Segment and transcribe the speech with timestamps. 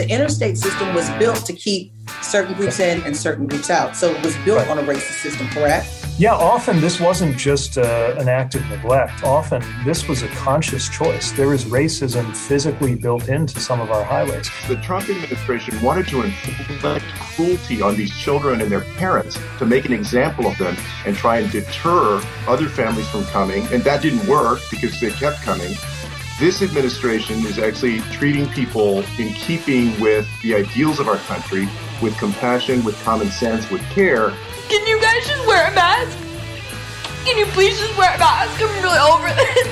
[0.00, 3.94] the interstate system was built to keep certain groups in and certain groups out.
[3.94, 5.88] So it was built on a racist system, correct?
[6.18, 9.22] Yeah, often this wasn't just uh, an act of neglect.
[9.24, 11.32] Often this was a conscious choice.
[11.32, 14.50] There is racism physically built into some of our highways.
[14.68, 19.84] The Trump administration wanted to inflict cruelty on these children and their parents to make
[19.84, 23.66] an example of them and try and deter other families from coming.
[23.66, 25.74] And that didn't work because they kept coming.
[26.40, 31.68] This administration is actually treating people in keeping with the ideals of our country,
[32.00, 34.30] with compassion, with common sense, with care.
[34.70, 36.16] Can you guys just wear a mask?
[37.26, 38.58] Can you please just wear a mask?
[38.58, 39.68] I'm really over this.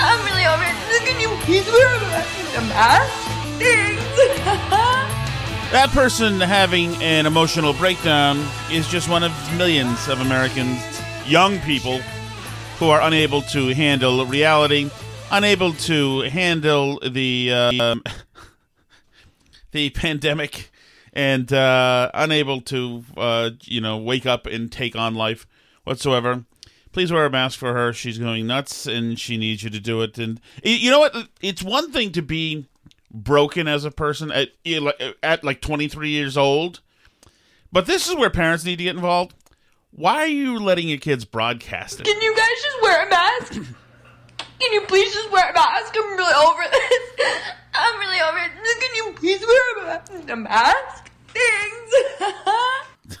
[0.00, 1.00] I'm really over this.
[1.00, 2.56] Can you please wear a mask?
[2.56, 3.60] A mask?
[3.60, 5.16] Thanks.
[5.70, 10.80] That person having an emotional breakdown is just one of millions of Americans,
[11.26, 11.98] young people,
[12.78, 14.90] who are unable to handle reality,
[15.30, 18.02] unable to handle the um,
[19.72, 20.70] the pandemic,
[21.12, 25.46] and uh, unable to uh, you know wake up and take on life
[25.84, 26.44] whatsoever.
[26.92, 27.92] Please wear a mask for her.
[27.92, 30.18] She's going nuts, and she needs you to do it.
[30.18, 31.28] And you know what?
[31.40, 32.66] It's one thing to be
[33.12, 34.50] broken as a person at
[35.22, 36.80] at like 23 years old.
[37.72, 39.34] But this is where parents need to get involved.
[39.92, 42.06] Why are you letting your kids broadcast it?
[42.06, 43.62] Can you guys just wear a mask?
[44.60, 45.94] Can you please just wear a mask?
[45.96, 47.10] I'm really over this.
[47.74, 48.52] I'm really over it.
[48.80, 50.30] Can you please wear a mask?
[50.30, 51.10] A mask?
[51.28, 51.94] Thanks.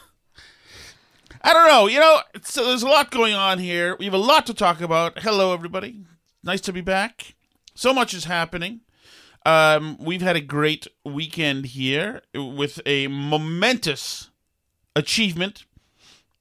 [1.42, 1.86] I don't know.
[1.86, 3.96] You know, so there's a lot going on here.
[3.98, 5.20] We have a lot to talk about.
[5.20, 6.04] Hello, everybody.
[6.42, 7.34] Nice to be back.
[7.74, 8.80] So much is happening.
[9.46, 14.28] Um, we've had a great weekend here with a momentous
[14.94, 15.64] achievement,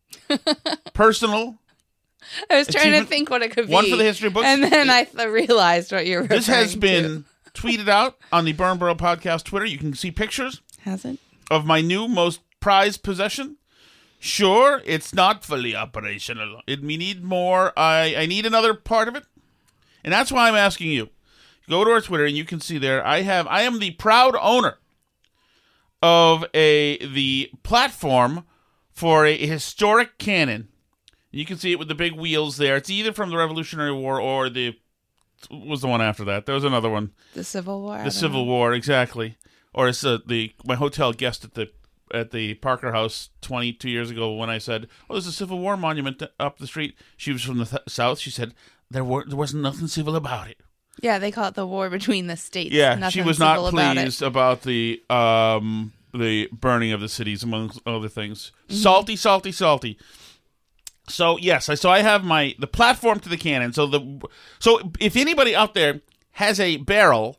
[0.93, 1.59] personal.
[2.49, 3.73] I was trying to think what it could be.
[3.73, 4.45] one for the history books.
[4.45, 8.53] And then I th- realized what you were This has been tweeted out on the
[8.53, 9.65] Burn Barrel Podcast Twitter.
[9.65, 10.61] You can see pictures.
[10.81, 11.19] Has it?
[11.49, 13.57] of my new most prized possession.
[14.19, 16.61] Sure, it's not fully operational.
[16.67, 17.71] It, we need more.
[17.77, 19.23] I, I need another part of it,
[20.03, 21.09] and that's why I'm asking you.
[21.69, 23.05] Go to our Twitter, and you can see there.
[23.05, 23.47] I have.
[23.47, 24.77] I am the proud owner
[26.01, 28.45] of a the platform
[28.91, 30.68] for a historic cannon.
[31.31, 32.75] You can see it with the big wheels there.
[32.77, 34.77] It's either from the Revolutionary War or the
[35.49, 36.45] was the one after that.
[36.45, 37.11] There was another one.
[37.33, 38.03] The Civil War.
[38.03, 38.51] The Civil know.
[38.51, 39.37] War, exactly.
[39.73, 41.69] Or it's uh, the my hotel guest at the
[42.13, 45.77] at the Parker House 22 years ago when I said, "Oh, there's a Civil War
[45.77, 48.19] monument up the street." She was from the th- south.
[48.19, 48.53] She said
[48.89, 50.57] there were there wasn't nothing civil about it.
[51.01, 52.73] Yeah, they call it the war between the states.
[52.73, 57.43] Yeah, Nothing she was not about pleased about, the um the burning of the cities
[57.43, 58.51] among other things.
[58.69, 58.75] Mhm.
[58.75, 59.97] Salty, salty, salty.
[61.09, 63.73] So yes, I so I have my the platform to the cannon.
[63.73, 64.21] So the
[64.59, 66.01] so if anybody out there
[66.33, 67.37] has a barrel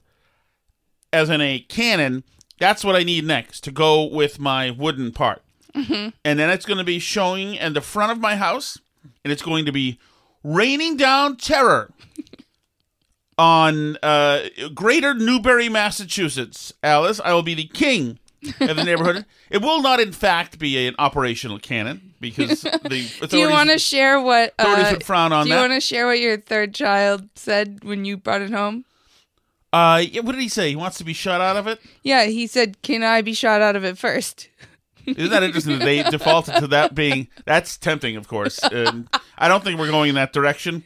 [1.12, 2.24] as in a cannon,
[2.58, 5.42] that's what I need next to go with my wooden part.
[5.74, 6.12] Mhm.
[6.24, 8.78] And then it's going to be showing in the front of my house,
[9.24, 9.98] and it's going to be
[10.42, 11.92] raining down terror
[13.38, 16.72] on uh, Greater Newbury, Massachusetts.
[16.82, 18.18] Alice, I will be the king
[18.60, 19.26] in the neighborhood.
[19.50, 23.28] It will not, in fact, be an operational cannon because the authorities.
[23.28, 24.54] Do you want to share what?
[24.58, 25.68] authorities Uh, would frown on do you that.
[25.68, 28.84] want to share what your third child said when you brought it home?
[29.72, 30.70] Uh, yeah, what did he say?
[30.70, 31.80] He wants to be shot out of it.
[32.02, 34.48] Yeah, he said, "Can I be shot out of it first?
[35.06, 35.78] Isn't that interesting?
[35.78, 38.58] that They defaulted to that being that's tempting, of course.
[38.64, 39.08] And
[39.38, 40.84] I don't think we're going in that direction.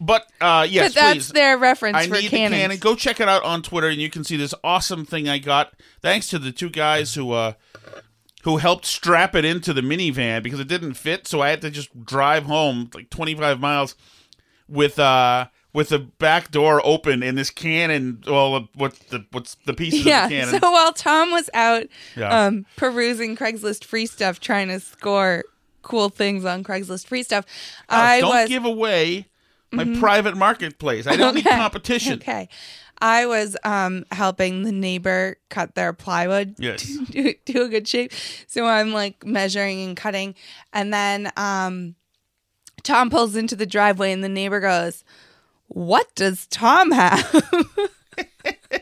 [0.00, 1.28] But uh, yes, but that's please.
[1.32, 2.52] their reference I for need cannons.
[2.52, 2.76] the cannon.
[2.78, 5.72] Go check it out on Twitter, and you can see this awesome thing I got.
[6.02, 7.52] Thanks to the two guys who uh,
[8.42, 11.70] who helped strap it into the minivan because it didn't fit, so I had to
[11.70, 13.94] just drive home like 25 miles
[14.68, 18.22] with uh with the back door open and this cannon.
[18.26, 20.24] Well, what's the what's the pieces yeah.
[20.24, 20.60] of the cannon?
[20.60, 21.84] So while Tom was out
[22.16, 22.46] Yeah.
[22.46, 25.44] um, perusing Craigslist free stuff, trying to score
[25.82, 27.44] cool things on Craigslist free stuff,
[27.88, 29.26] Oh, I don't was give away
[29.76, 30.00] my Mhm.
[30.00, 31.06] private marketplace.
[31.06, 32.14] I don't need competition.
[32.14, 32.48] Okay.
[33.00, 36.54] I was um, helping the neighbor cut their plywood.
[36.58, 36.84] Yes.
[37.10, 38.12] do, do a good shape.
[38.46, 40.34] So I'm like measuring and cutting.
[40.72, 41.96] And then um,
[42.82, 45.02] Tom pulls into the driveway and the neighbor goes,
[45.68, 47.50] What does Tom have?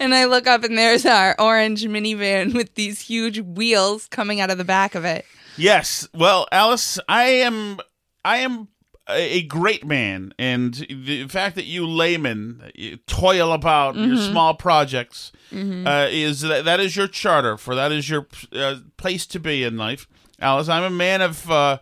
[0.00, 4.50] and I look up and there's our orange minivan with these huge wheels coming out
[4.50, 5.24] of the back of it.
[5.56, 6.08] Yes.
[6.14, 7.78] Well, Alice, I am
[8.24, 8.68] I am
[9.14, 14.30] a great man, and the fact that you laymen you toil about your Mhm.
[14.30, 15.86] small projects Mhm.
[15.86, 19.62] uh, is that that is your charter for that is your uh, place to be
[19.64, 20.06] in life,
[20.40, 20.68] Alice.
[20.68, 21.78] I'm a man of uh,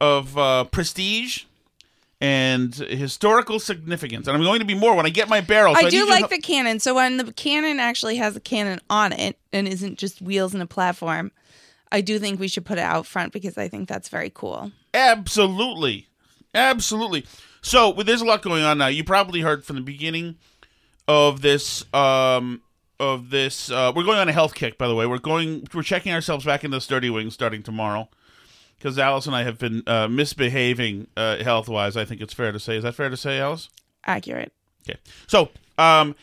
[0.00, 1.42] of uh, prestige
[2.22, 5.74] and historical significance, and I'm going to be more when I get my barrel.
[5.74, 6.78] So I need do like help- the cannon.
[6.78, 10.62] So when the cannon actually has a cannon on it and isn't just wheels and
[10.62, 11.32] a platform,
[11.90, 14.70] I do think we should put it out front because I think that's very cool.
[14.92, 16.08] Absolutely.
[16.54, 17.26] Absolutely.
[17.62, 18.86] So there's a lot going on now.
[18.88, 20.36] You probably heard from the beginning
[21.08, 22.62] of this um
[23.00, 25.06] of this uh we're going on a health kick by the way.
[25.06, 28.08] We're going we're checking ourselves back into sturdy wings starting tomorrow.
[28.78, 32.50] Because Alice and I have been uh, misbehaving uh, health wise, I think it's fair
[32.50, 32.78] to say.
[32.78, 33.68] Is that fair to say, Alice?
[34.06, 34.54] Accurate.
[34.88, 34.98] Okay.
[35.26, 36.16] So, um,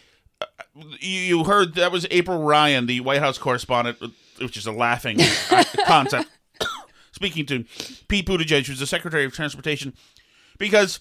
[0.99, 3.99] you, you heard that was April Ryan, the White House correspondent,
[4.39, 5.19] which is a laughing
[5.85, 6.29] concept,
[7.11, 7.65] speaking to
[8.07, 9.93] Pete Buttigieg, who's the Secretary of Transportation,
[10.57, 10.99] because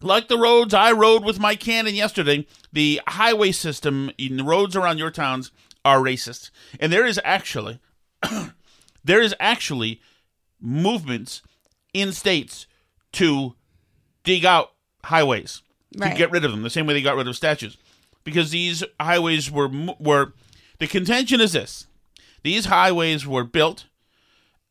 [0.00, 4.76] like the roads I rode with my cannon yesterday, the highway system in the roads
[4.76, 5.50] around your towns
[5.84, 7.80] are racist, and there is actually
[9.04, 10.00] there is actually
[10.60, 11.42] movements
[11.94, 12.66] in states
[13.12, 13.54] to
[14.24, 14.72] dig out
[15.04, 15.62] highways
[16.10, 17.76] to get rid of them the same way they got rid of statues.
[18.24, 20.34] Because these highways were were
[20.78, 21.86] the contention is this.
[22.42, 23.86] These highways were built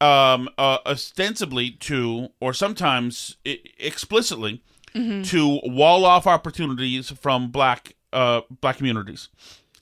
[0.01, 4.61] um uh, ostensibly to or sometimes I- explicitly
[4.95, 5.27] Mhm.
[5.29, 9.29] to wall off opportunities from black uh black communities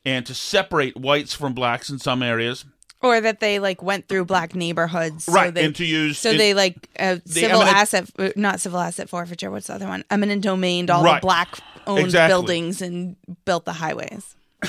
[0.06, 2.66] and to separate whites from blacks in some areas
[3.02, 6.30] Or that they like went through black neighborhoods, so Right, They, and to use- so
[6.32, 9.52] it- they like uh, civil eminent- asset, uh, not civil asset forfeiture.
[9.52, 10.04] What's the other one?
[10.10, 11.22] Eminent domained all Right.
[11.22, 12.32] the black owned Exactly.
[12.34, 13.16] buildings and
[13.46, 14.36] built the highways.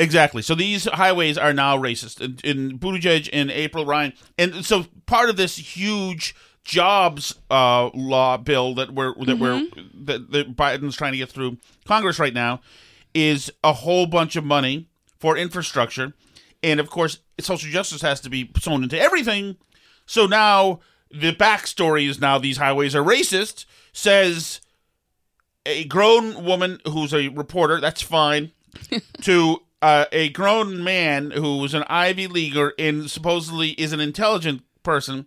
[0.00, 0.40] Exactly.
[0.40, 2.20] So these highways are now racist.
[2.20, 8.38] In, in Buttigieg and April Ryan, and so part of this huge jobs uh, law
[8.38, 9.68] bill that we're that we're
[10.04, 12.60] that, that Biden's trying to get through Congress right now
[13.12, 14.88] is a whole bunch of money
[15.18, 16.14] for infrastructure,
[16.62, 19.56] and of course, social justice has to be sewn into everything.
[20.06, 23.66] So now the backstory is now these highways are racist.
[23.92, 24.60] Says
[25.66, 27.80] a grown woman who's a reporter.
[27.80, 28.52] That's fine
[29.22, 34.62] to uh, a grown man who was an Ivy Leaguer and supposedly is an intelligent
[34.82, 35.26] person,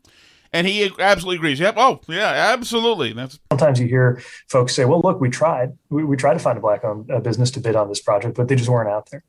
[0.51, 1.59] and he absolutely agrees.
[1.59, 1.75] Yep.
[1.77, 3.13] Oh, yeah, absolutely.
[3.13, 5.77] That's Sometimes you hear folks say, well, look, we tried.
[5.89, 8.35] We, we tried to find a black owned uh, business to bid on this project,
[8.35, 9.23] but they just weren't out there.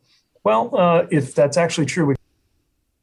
[0.44, 2.14] Well, uh, if that's actually true, we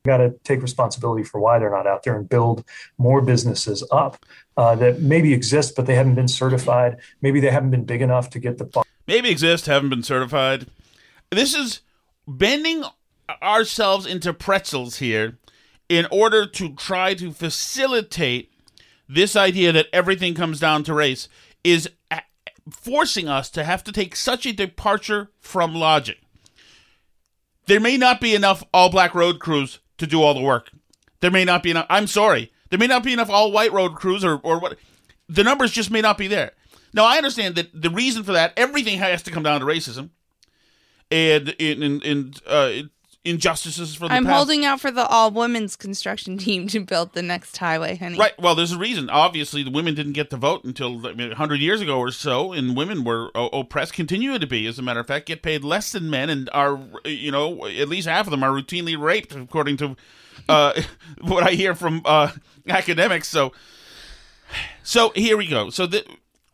[0.06, 2.64] got to take responsibility for why they're not out there and build
[2.98, 4.24] more businesses up
[4.58, 6.98] uh, that maybe exist, but they haven't been certified.
[7.22, 10.68] Maybe they haven't been big enough to get the maybe exist, haven't been certified.
[11.32, 11.82] This is
[12.28, 12.84] bending
[13.42, 15.38] ourselves into pretzels here
[15.90, 18.52] in order to try to facilitate
[19.08, 21.28] this idea that everything comes down to race
[21.64, 21.90] is
[22.70, 26.20] forcing us to have to take such a departure from logic.
[27.66, 30.72] There may not be enough all black road crews to do all the work.
[31.20, 31.88] There may not be enough.
[31.90, 32.52] I'm sorry.
[32.70, 34.78] There may not be enough all white road crews or, or what.
[35.28, 36.52] The numbers just may not be there.
[36.94, 40.10] Now, I understand that the reason for that, everything has to come down to racism.
[41.12, 42.72] And, and, and, and uh,
[43.24, 44.36] injustices for the I'm past.
[44.36, 48.18] holding out for the all women's construction team to build the next highway, honey.
[48.18, 48.38] Right.
[48.40, 49.10] Well, there's a reason.
[49.10, 52.52] Obviously, the women didn't get to vote until I mean, 100 years ago or so,
[52.52, 55.64] and women were o- oppressed, continue to be, as a matter of fact, get paid
[55.64, 59.36] less than men, and are, you know, at least half of them are routinely raped,
[59.36, 59.96] according to
[60.50, 60.82] uh,
[61.22, 62.32] what I hear from uh,
[62.68, 63.28] academics.
[63.28, 63.52] So,
[64.84, 65.70] so here we go.
[65.70, 66.04] So the,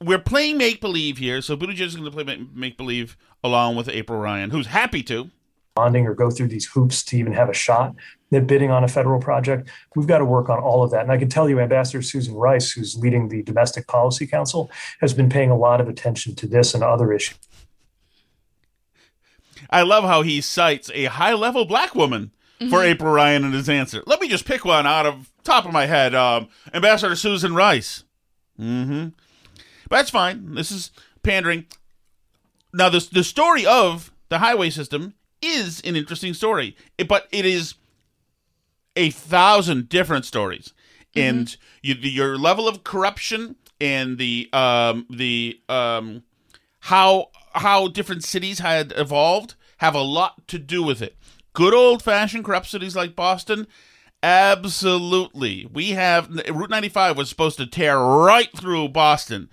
[0.02, 1.42] we're playing make believe here.
[1.42, 5.30] So Buttigieg is going to play make believe along with April Ryan, who's happy to.
[5.76, 7.96] Bonding or go through these hoops to even have a shot
[8.34, 9.70] at bidding on a federal project.
[9.96, 11.02] We've got to work on all of that.
[11.02, 15.14] And I can tell you, Ambassador Susan Rice, who's leading the Domestic Policy Council, has
[15.14, 17.38] been paying a lot of attention to this and other issues.
[19.70, 22.32] I love how he cites a high level black woman
[22.70, 24.02] for April Ryan in his answer.
[24.06, 26.16] Let me just pick one out of top of my head.
[26.16, 28.04] Um, Ambassador Susan Rice.
[28.60, 29.10] Mm-hmm.
[29.90, 30.56] But that's fine.
[30.56, 30.92] This is
[31.24, 31.66] pandering.
[32.78, 37.46] Now, this the story of the highway system is an interesting story, It- but it
[37.46, 37.76] is
[38.96, 40.74] a thousand different stories,
[41.16, 46.24] and you, your level of corruption and the um, the um,
[46.82, 51.16] how how different cities had evolved have a lot to do with it.
[51.54, 53.68] Good old fashioned corrupt cities like Boston,
[54.24, 55.68] absolutely.
[55.72, 59.50] We have Route 95 was supposed to tear right through Boston,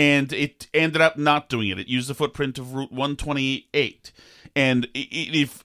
[0.00, 1.78] and it ended up not doing it.
[1.78, 4.12] It used the footprint of Route 128.
[4.56, 5.64] And if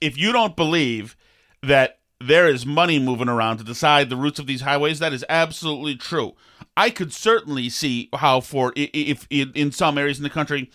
[0.00, 1.16] if you don't believe
[1.62, 5.24] that there is money moving around to decide the routes of these highways, that is
[5.28, 6.34] absolutely true.
[6.76, 10.70] I could certainly see how, for i- i- if in, some areas in the country,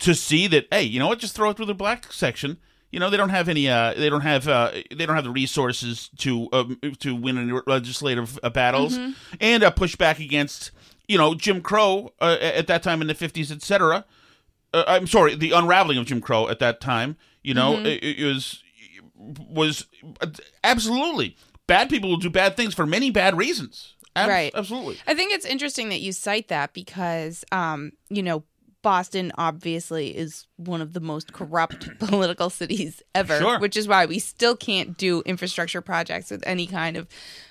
[0.00, 2.58] to see that, hey, you know what, just throw it through the black section.
[2.90, 5.30] You know, they don't have any, uh, they don't have, uh, they don't have the
[5.30, 8.98] resources to um, to win any legislative uh, battles
[9.40, 10.70] and uh, push back against,
[11.08, 14.04] you know, Jim Crow uh, at that time in the fifties, etc.
[14.74, 17.16] Uh, I'm sorry, the unraveling of Jim Crow at that time.
[17.42, 18.62] You know, it, it was
[19.48, 19.86] was
[20.64, 21.36] absolutely
[21.66, 23.94] bad people will do bad things for many bad reasons.
[24.14, 24.52] Ab- Right.
[24.54, 24.98] Absolutely.
[25.06, 28.44] I think it's interesting that you cite that because, um, you know,
[28.82, 33.58] Boston obviously is one of the most corrupt political cities ever, Sure.
[33.58, 37.08] which is why we still can't do infrastructure projects with any kind of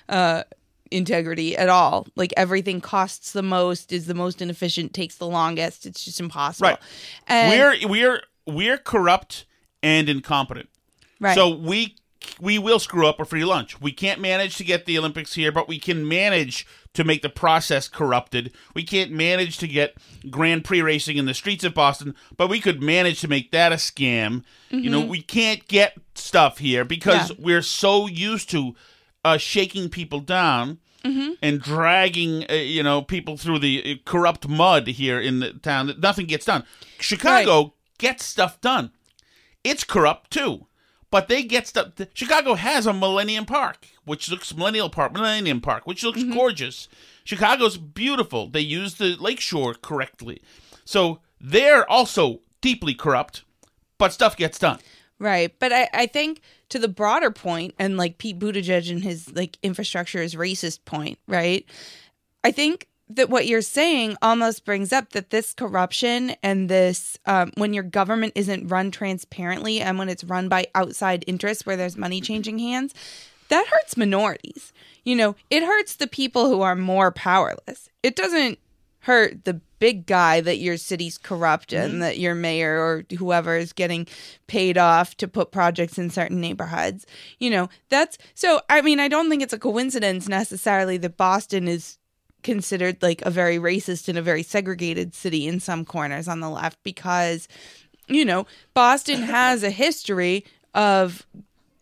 [0.08, 0.42] uh,
[0.90, 2.06] integrity at all.
[2.16, 5.86] Like everything costs the most, is the most inefficient, takes the longest.
[5.86, 6.70] It's just impossible.
[6.70, 6.78] Right.
[7.26, 7.50] And
[7.82, 9.44] we're we're we're corrupt
[9.82, 10.68] and incompetent.
[11.20, 11.34] Right.
[11.34, 11.96] So we
[12.40, 13.80] we will screw up a free lunch.
[13.80, 17.28] We can't manage to get the Olympics here, but we can manage to make the
[17.28, 18.52] process corrupted.
[18.74, 19.94] We can't manage to get
[20.30, 23.70] Grand Prix racing in the streets of Boston, but we could manage to make that
[23.70, 24.44] a scam.
[24.70, 27.40] You know, we can't get stuff here because Mm-hmm.
[27.42, 27.46] Yeah.
[27.46, 28.74] we're so used to
[29.26, 31.34] uh, shaking people down Mm-hmm.
[31.40, 35.86] and dragging uh, you know people through the uh, corrupt mud here in the town
[35.86, 36.64] that nothing gets done.
[36.98, 38.90] Chicago gets stuff done.
[39.62, 40.66] It's corrupt too,
[41.12, 41.92] but they get stuff.
[42.12, 46.88] Chicago has a Millennium Park, which looks Millennial Park, Millennium Park, which looks gorgeous.
[47.22, 48.48] Chicago's beautiful.
[48.48, 50.42] They use the lakeshore correctly,
[50.84, 53.44] so they're also deeply corrupt,
[53.96, 54.80] but stuff gets done.
[55.18, 55.54] Right.
[55.58, 59.58] But I, I think to the broader point and like Pete Buttigieg and his like
[59.62, 61.64] infrastructure is racist point, right?
[62.44, 67.52] I think that what you're saying almost brings up that this corruption and this um,
[67.56, 71.96] when your government isn't run transparently and when it's run by outside interests where there's
[71.96, 72.92] money changing hands,
[73.48, 74.72] that hurts minorities.
[75.04, 77.88] You know, it hurts the people who are more powerless.
[78.02, 78.58] It doesn't
[79.06, 82.00] hurt the big guy that your city's corrupt and mm-hmm.
[82.00, 84.04] that your mayor or whoever is getting
[84.48, 87.06] paid off to put projects in certain neighborhoods.
[87.38, 91.68] You know, that's so I mean, I don't think it's a coincidence necessarily that Boston
[91.68, 91.98] is
[92.42, 96.50] considered like a very racist and a very segregated city in some corners on the
[96.50, 97.46] left because
[98.08, 98.44] you know,
[98.74, 100.44] Boston has a history
[100.74, 101.24] of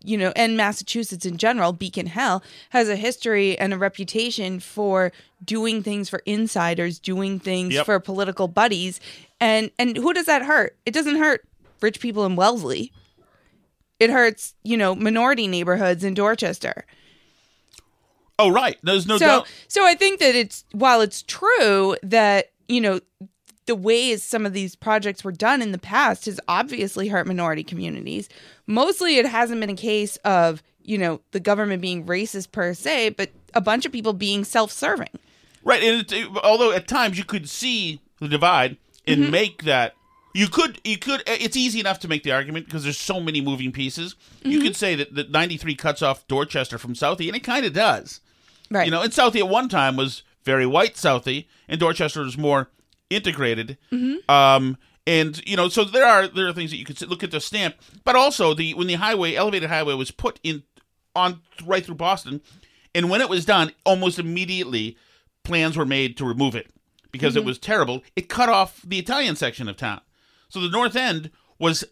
[0.04, 5.12] you know, and Massachusetts in general, Beacon Hill has a history and a reputation for
[5.44, 7.87] doing things for insiders, doing things Yep.
[7.87, 9.00] for political buddies.
[9.40, 10.76] And and who does that hurt?
[10.87, 11.44] It doesn't hurt
[11.80, 12.92] rich people in Wellesley.
[14.00, 16.84] It hurts, you know, minority neighborhoods in Dorchester.
[18.38, 18.76] Oh, right.
[18.82, 19.49] There's no so doubt.
[19.68, 23.00] so I think that it's while it's true that, you know,
[23.66, 27.64] the ways some of these projects were done in the past has obviously hurt minority
[27.64, 28.28] communities.
[28.66, 33.11] Mostly it hasn't been a case of, you know, the government being racist per se,
[33.11, 35.09] but a bunch of people being self-serving.
[35.62, 39.30] Right, and it, it- although at times you could see the divide and Mm-hmm.
[39.30, 39.94] make that,
[40.35, 41.23] you could, you could.
[41.26, 44.16] It's easy enough to make the argument because there's so many moving pieces.
[44.42, 44.66] You Mm-hmm.
[44.66, 48.21] could say that that 93 cuts off Dorchester from Southie, and it kind of does.
[48.71, 48.85] Right.
[48.87, 52.68] You know, and Southie at one time was very white Southie, and Dorchester was more
[53.14, 53.78] integrated.
[53.92, 54.30] Mm-hmm.
[54.30, 57.30] Um, And you know, so there are there are things that you could look at
[57.30, 60.62] the stamp, but also the when the highway elevated highway was put in
[61.14, 62.40] on right through Boston,
[62.94, 64.97] and when it was done, almost immediately
[65.42, 66.68] plans were made to remove it
[67.12, 67.47] because it Mhm.
[67.47, 68.02] was terrible.
[68.16, 70.00] It cut off the Italian section of town,
[70.49, 71.85] so the north end was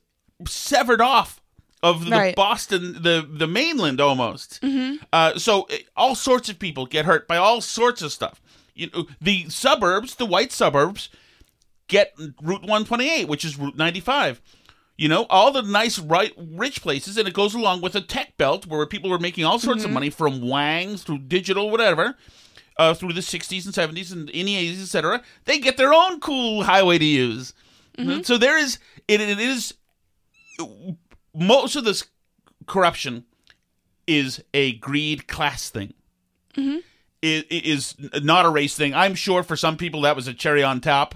[0.49, 1.41] severed off
[1.83, 2.35] of the Right.
[2.35, 4.59] Boston, the the mainland almost.
[4.63, 5.01] Mhm.
[5.13, 8.41] Uh, so uh, all sorts of people get hurt by all sorts of stuff.
[8.75, 11.09] You know, the suburbs, the white suburbs,
[11.89, 14.41] get Route 128, which is Route 95.
[14.97, 18.37] You know, all the nice, right, rich places, and it goes along with a tech
[18.37, 19.95] belt where people were making all sorts of Mhm.
[19.95, 22.17] money from Wangs through digital, whatever,
[22.79, 25.23] uh, through the 60s and 70s and in the 80s, etc.
[25.45, 27.53] They get their own cool highway to use.
[28.23, 29.75] So there is, it, it is,
[31.35, 32.05] most of this
[32.67, 33.25] corruption
[34.07, 35.95] is a greed class thing.
[36.55, 36.79] Mm-hmm.
[37.23, 38.95] It, it is not a race thing.
[38.95, 41.15] I'm sure for some people that was a cherry on top,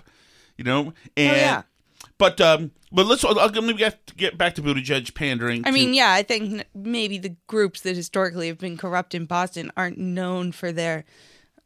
[0.57, 0.95] you know.
[1.17, 1.63] And, yeah.
[2.19, 5.63] But um, but let's I'll, let me get get back to Buttigieg pandering.
[5.67, 9.27] I to- mean, yeah, I think maybe the groups that historically have been corrupt in
[9.27, 11.05] Boston aren't known for their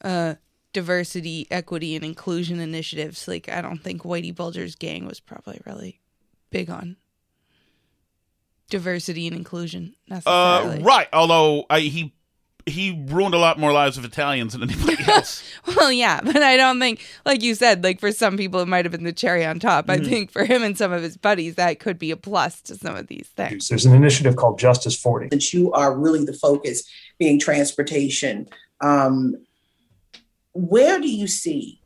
[0.02, 0.34] uh,
[0.72, 3.28] diversity, equity, and inclusion initiatives.
[3.28, 6.00] Like, I don't think Whitey Bulger's gang was probably really
[6.50, 6.96] big on
[8.70, 10.82] diversity and inclusion uh, necessarily.
[10.82, 11.08] right.
[11.12, 12.14] Although I, he
[12.70, 15.42] he ruined a lot more lives of Italians than anybody else.
[15.76, 18.84] Well, yeah, but I don't think, like you said, like for some people it might
[18.84, 19.90] have been the cherry on top.
[19.90, 20.08] I Mhm.
[20.08, 22.96] think for him and some of his buddies, that could be a plus to some
[22.96, 23.68] of these things.
[23.68, 25.28] There's an initiative called Justice 40.
[25.30, 28.48] Since you are really the focus being transportation,
[28.80, 29.36] um,
[30.52, 31.80] where do you see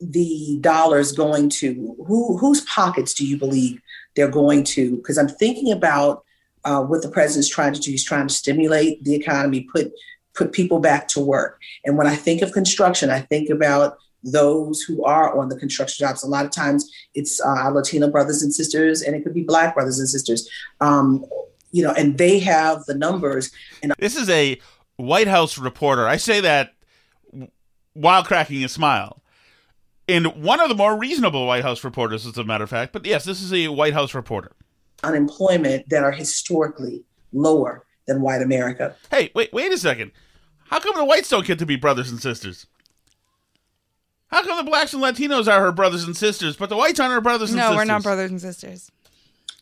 [0.00, 1.96] the dollars going to?
[2.06, 3.80] Who whose pockets do you believe
[4.16, 4.96] they're going to?
[4.96, 6.24] Because I'm thinking about
[6.64, 7.90] uh, what the president's trying to do.
[7.90, 9.92] He's trying to stimulate the economy, put
[10.34, 11.60] put people back to work.
[11.84, 16.06] And when I think of construction, I think about those who are on the construction
[16.06, 16.22] jobs.
[16.22, 19.42] A lot of times it's uh, our Latino brothers and sisters, and it could be
[19.42, 20.48] Black brothers and sisters.
[20.80, 21.24] Um,
[21.72, 23.50] you know, and they have the numbers.
[23.82, 24.60] And This is a
[24.96, 26.06] White House reporter.
[26.06, 26.74] I say that
[27.94, 29.22] while cracking a smile.
[30.08, 32.92] And one of the more reasonable White House reporters, as a matter of fact.
[32.92, 34.52] But yes, this is a White House reporter.
[35.02, 37.02] Unemployment that are historically
[37.32, 38.94] lower than white America.
[39.10, 40.12] Hey, wait, wait a second.
[40.64, 42.66] How come the whites don't get to be brothers and sisters?
[44.28, 47.12] How come the blacks and Latinos are her brothers and sisters, but the whites aren't
[47.14, 47.76] her brothers and No, sisters?
[47.76, 48.90] we're not brothers and sisters.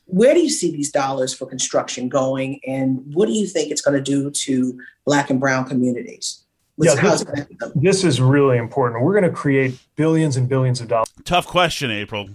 [0.06, 3.80] Where do you see these dollars for construction going, and what do you think it's
[3.80, 6.44] going to do to Black and Brown communities?
[6.76, 7.82] What's- Yeah, this, it gonna help them?
[7.82, 9.02] this is really important.
[9.02, 11.08] We're going to create billions and billions of dollars.
[11.24, 12.30] Tough question, April.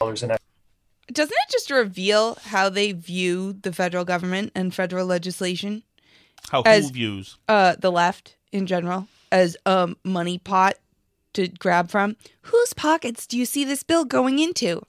[0.00, 0.30] Dollars in
[1.12, 5.82] Doesn't it just reveal how they view the federal government and federal legislation?
[6.50, 7.36] How As- who views?
[7.48, 10.74] Uh, the left in general as a money pot
[11.34, 12.16] to grab from.
[12.42, 14.82] Whose pockets do you see this bill going into?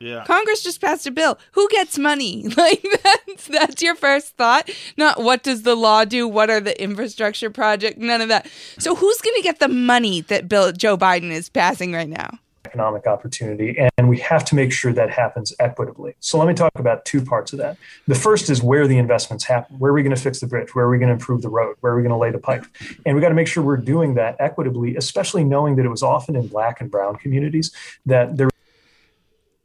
[0.00, 0.24] Yeah.
[0.24, 1.38] Congress just passed a bill.
[1.52, 2.46] Who gets money?
[2.56, 4.70] Like that's that's your first thought.
[4.96, 6.26] Not what does the law do?
[6.26, 7.98] What are the infrastructure project?
[7.98, 8.48] None of that.
[8.78, 12.38] So who's going to get the money that Bill Joe Biden is passing right now?
[12.70, 16.14] Economic opportunity, and we have to make sure that happens equitably.
[16.20, 17.76] So let me talk about two parts of that.
[18.06, 19.78] The first is where the investments happen.
[19.78, 20.74] Where are we going to fix the bridge?
[20.74, 21.76] Where are we going to improve the road?
[21.80, 22.64] Where are we going to lay the pipe?
[23.04, 26.02] And we got to make sure we're doing that equitably, especially knowing that it was
[26.02, 27.72] often in black and brown communities
[28.06, 28.48] that there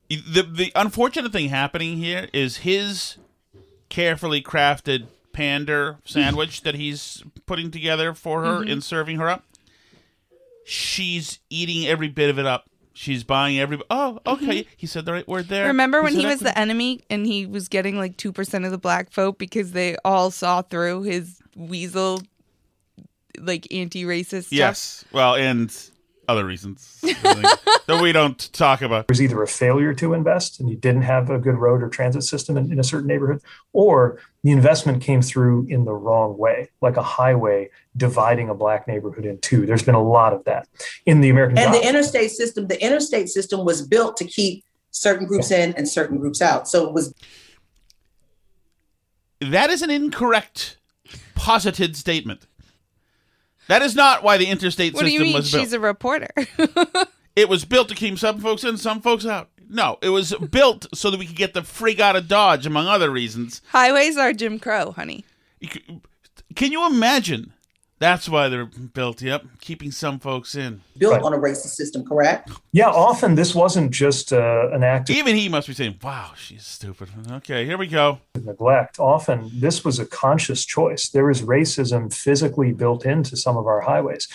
[0.09, 3.17] The the unfortunate thing happening here is his
[3.89, 8.71] carefully crafted pander sandwich that he's putting together for her Mhm.
[8.71, 9.43] and serving her up.
[10.65, 12.69] She's eating every bit of it up.
[12.97, 13.77] She's buying every.
[13.89, 14.61] Oh, okay.
[14.61, 14.69] Mm-hmm.
[14.77, 15.67] He said the right word there.
[15.67, 19.11] Remember when he was the enemy and he was getting like 2% of the black
[19.11, 22.21] vote because they all saw through his weasel,
[23.37, 24.53] like anti racist stuff?
[24.53, 25.03] Yes.
[25.11, 25.77] Well, and
[26.27, 27.57] other reasons I
[27.87, 29.07] that we don't talk about.
[29.09, 32.23] was either a failure to invest and you didn't have a good road or transit
[32.23, 33.41] system in, in a certain neighborhood,
[33.73, 38.87] or the investment came through in the wrong way, like a highway dividing a black
[38.87, 39.65] neighborhood in two.
[39.65, 40.67] There's been a lot of that
[41.05, 44.63] in the American And Jobs the interstate system, the interstate system was built to keep
[44.91, 46.67] certain groups in and certain groups out.
[46.67, 47.13] So it was
[49.41, 50.77] That is an incorrect
[51.35, 52.47] posited statement.
[53.67, 55.63] That is not why the interstate What do system you mean was built.
[55.63, 56.29] she's a reporter?
[57.35, 59.49] It was built to keep some folks in, some folks out.
[59.69, 62.87] No, it was built so that we could get the freak out of Dodge, among
[62.87, 63.61] other reasons.
[63.73, 65.25] Highways are Jim Crow, honey.
[66.55, 67.51] Can you imagine?
[67.97, 69.21] That's why they're built.
[69.21, 70.81] Yep, keeping some folks in.
[70.97, 72.51] built on a racist system, correct?
[72.73, 76.33] Yeah, often this wasn't just uh, an act of Even he must be saying, "Wow,
[76.35, 78.19] she's stupid." Okay, here we go.
[78.43, 78.99] neglect.
[78.99, 81.07] Often this was a conscious choice.
[81.07, 84.27] There is racism physically built into some of our highways.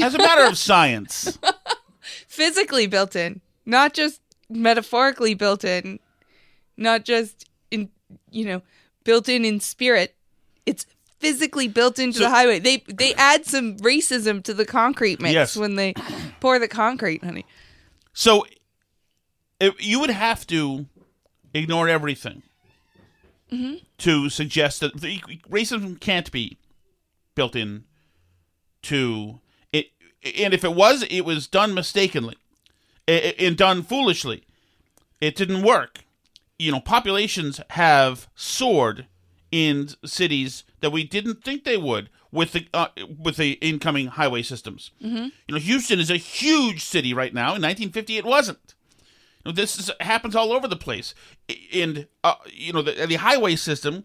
[0.00, 1.38] As a matter of science,
[2.26, 6.00] physically built in, not just metaphorically built in,
[6.76, 7.90] not just in
[8.30, 8.62] you know
[9.04, 10.16] built in in spirit.
[10.70, 10.86] It's
[11.18, 12.58] physically built into So- the highway.
[12.60, 15.56] They they add some racism to the concrete mix Yes.
[15.56, 15.94] when they
[16.40, 17.44] pour the concrete, honey.
[18.12, 18.46] So
[19.58, 20.86] it, you would have to
[21.52, 22.42] ignore everything
[23.52, 23.74] mm-hmm.
[23.98, 25.18] to suggest that the,
[25.50, 26.56] racism can't be
[27.34, 27.84] built in
[28.82, 29.40] to
[29.72, 29.88] it.
[30.38, 32.36] And if it was, it was done mistakenly
[33.06, 34.44] and done foolishly.
[35.20, 36.00] It didn't work.
[36.58, 39.06] You know, populations have soared
[39.50, 44.42] in cities that we didn't think they would with the uh, with the incoming highway
[44.42, 44.90] systems.
[45.02, 45.28] Mm-hmm.
[45.48, 47.54] You know, Houston is a huge city right now.
[47.54, 48.74] In 1950, it wasn't.
[49.44, 51.14] You know, this is, happens all over the place,
[51.74, 54.04] and uh, you know the, the highway system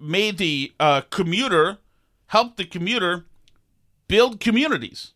[0.00, 1.78] made the uh, commuter
[2.28, 3.26] helped the commuter
[4.06, 5.12] build communities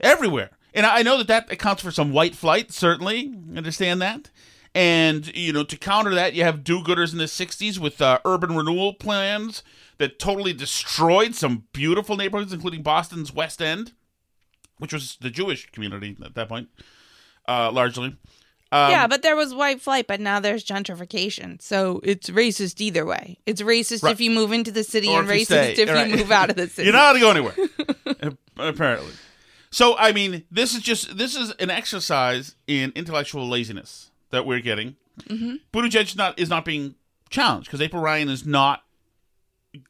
[0.00, 0.50] everywhere.
[0.72, 3.32] And I know that that accounts for some white flight, certainly.
[3.56, 4.30] Understand that.
[4.74, 8.18] And, you know, to counter that, you have do gooders in the 60s with uh,
[8.24, 9.62] urban renewal plans
[9.98, 13.92] that totally destroyed some beautiful neighborhoods, including Boston's West End,
[14.78, 16.68] which was the Jewish community at that point,
[17.46, 18.16] uh, largely.
[18.72, 21.62] Um, yeah, but there was white flight, but now there's gentrification.
[21.62, 23.38] So it's racist either way.
[23.46, 24.10] It's racist Right.
[24.10, 26.08] if you move into the city Or and if you racist stay, if right.
[26.10, 26.86] you move out of the city.
[26.86, 27.52] You're not going to go
[28.16, 29.12] anywhere, apparently.
[29.70, 34.60] So, I mean, this is just this is an exercise in intellectual laziness that we're
[34.60, 34.96] getting.
[35.28, 35.60] Mhm.
[35.72, 36.94] Buttigieg is not is not being
[37.30, 38.82] challenged because April Ryan is not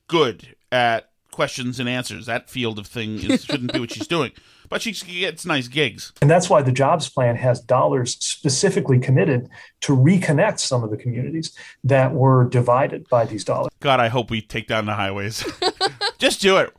[0.07, 2.27] good at questions and answers.
[2.27, 4.31] That field of thing is, shouldn't be what she's doing.
[4.69, 6.13] But she gets nice gigs.
[6.23, 9.49] And that's why the jobs plan has dollars specifically committed
[9.83, 11.55] to reconnect some of the communities
[11.85, 13.71] that were divided by these dollars.
[13.81, 15.45] God, I hope we take down the highways.
[16.19, 16.75] Just do it.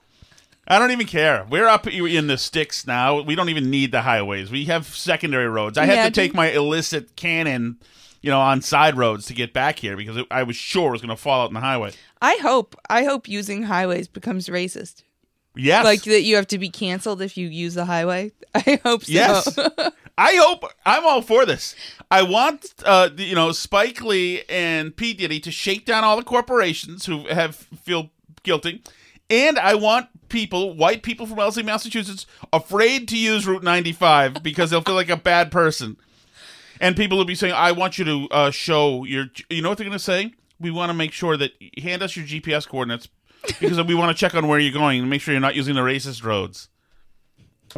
[0.67, 1.45] I don't even care.
[1.49, 3.21] We're up in the sticks now.
[3.21, 4.49] We don't even need the highways.
[4.49, 5.77] We have secondary roads.
[5.77, 7.77] I had to take my illicit cannon,
[8.21, 10.91] you know, on side roads to get back here because it, I was sure it
[10.93, 11.91] was going to fall out in the highway.
[12.21, 15.03] I hope I hope using highways becomes racist.
[15.55, 15.85] Yes.
[15.85, 18.31] Like that you have to be canceled if you use the highway.
[18.55, 19.11] I hope so.
[19.11, 19.57] Yes.
[20.17, 21.75] I hope I'm all for this.
[22.09, 26.23] I want, uh, you know, Spike Lee and P Diddy to shake down all the
[26.23, 28.11] corporations who have feel
[28.43, 28.81] guilty,
[29.29, 34.69] and I want people, white people from Wellesley, Massachusetts, afraid to use Route 95 because
[34.69, 35.95] they'll feel like a bad person,
[36.81, 39.77] and people will be saying, "I want you to uh, show your," you know what
[39.77, 40.33] they're going to say?
[40.59, 43.07] We want to make sure that hand us your GPS coordinates
[43.61, 45.75] because we want to check on where you're going and make sure you're not using
[45.75, 46.67] the racist roads.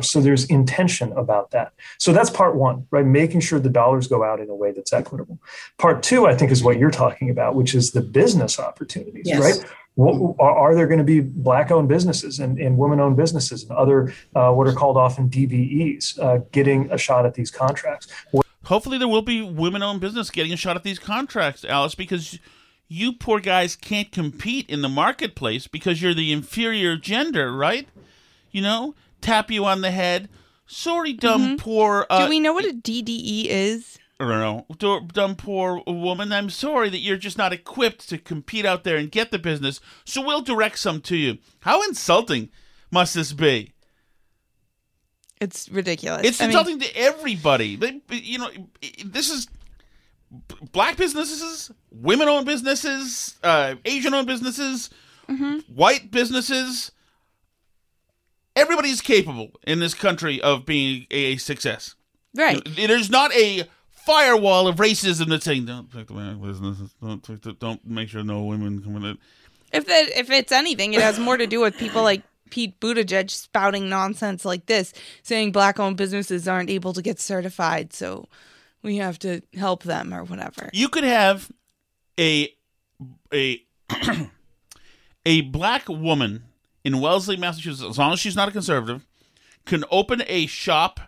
[0.01, 1.73] So there's intention about that.
[1.99, 3.05] So that's part one, right?
[3.05, 5.39] Making sure the dollars go out in a way that's equitable.
[5.77, 9.39] Part two, I think, is what you're talking about, which is the business opportunities, Yes.
[9.41, 9.71] right?
[9.97, 14.13] What, are, are there going to be black-owned businesses and, and women-owned businesses and other
[14.35, 18.07] uh, what are called often DBEs uh, getting a shot at these contracts?
[18.65, 22.37] Hopefully, there will be women-owned business getting a shot at these contracts, Alice, because
[22.87, 27.87] you poor guys can't compete in the marketplace because you're the inferior gender, right?
[28.51, 30.29] You know, tap you on the head.
[30.67, 32.05] Sorry, dumb poor.
[32.07, 33.97] Uh, Do we know what a DDE is?
[34.19, 36.31] I don't know, dumb poor woman.
[36.33, 39.79] I'm sorry that you're just not equipped to compete out there and get the business.
[40.05, 41.37] So we'll direct some to you.
[41.59, 42.49] How insulting
[42.89, 43.73] must this be?
[45.39, 46.25] It's ridiculous.
[46.25, 47.75] It's I mean, insulting to everybody.
[47.75, 48.49] They, you know,
[49.05, 49.47] this is
[50.71, 54.89] black businesses, women-owned businesses, uh, Asian-owned businesses,
[55.29, 55.57] Mm-hmm.
[55.75, 56.91] white businesses.
[58.55, 61.95] Everybody's capable in this country of being a success.
[62.33, 62.61] right.
[62.75, 63.67] There's not a
[64.07, 68.07] firewall of racism that's saying don't take the black businesses, don't take the, don't make
[68.07, 69.03] sure no women come in.
[69.03, 69.17] It.
[69.73, 73.29] If that if it's anything, it has more to do with people like Pete Buttigieg
[73.29, 74.93] spouting nonsense like this,
[75.23, 78.29] saying black-owned businesses aren't able to get certified, so
[78.81, 80.69] we have to help them or whatever.
[80.71, 81.51] You could have
[82.17, 82.53] a
[83.33, 83.61] a
[85.25, 86.43] a black woman
[86.85, 89.05] in Wellesley, Massachusetts, as long as she's not a conservative,
[89.65, 91.01] can open a shop,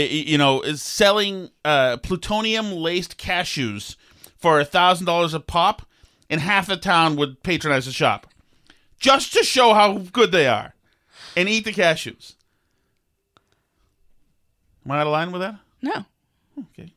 [0.00, 3.96] you know, is selling uh, plutonium laced cashews
[4.36, 5.86] for a thousand dollars a pop,
[6.28, 8.26] and half the town would patronize the shop
[8.98, 10.74] just to show how good they are,
[11.36, 12.34] and eat the cashews.
[14.84, 15.56] Am I out of line with that?
[15.80, 16.04] No.
[16.58, 16.92] Okay,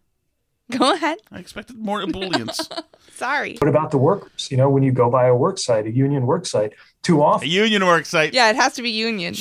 [0.78, 1.18] Go ahead.
[1.32, 2.70] I expected more ebullience.
[3.16, 3.56] Sorry.
[3.60, 4.50] What about the workers?
[4.52, 7.48] You know, when you go by a work site, a union work site, too often.
[7.48, 8.34] a union work site.
[8.34, 9.34] Yeah, it has to be union.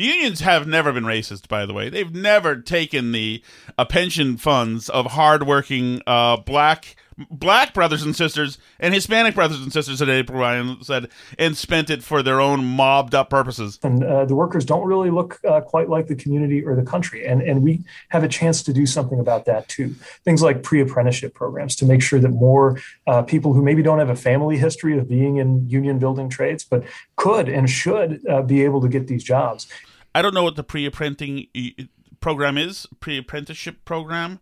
[0.00, 1.90] The unions have never been racist, by the way.
[1.90, 3.42] They've never taken the
[3.76, 6.96] uh, pension funds of hardworking uh, black
[7.30, 11.90] black brothers and sisters and Hispanic brothers and sisters, as April Ryan said, and spent
[11.90, 13.78] it for their own mobbed up purposes.
[13.82, 17.26] And uh, the workers don't really look uh, quite like the community or the country.
[17.26, 19.94] And, and we have a chance to do something about that too.
[20.24, 23.98] Things like pre apprenticeship programs to make sure that more uh, people who maybe don't
[23.98, 26.84] have a family history of being in union building trades, but
[27.16, 29.66] could and should uh, be able to get these jobs.
[30.14, 31.88] I don't know what the pre apprenting
[32.20, 34.40] program is, pre apprenticeship program.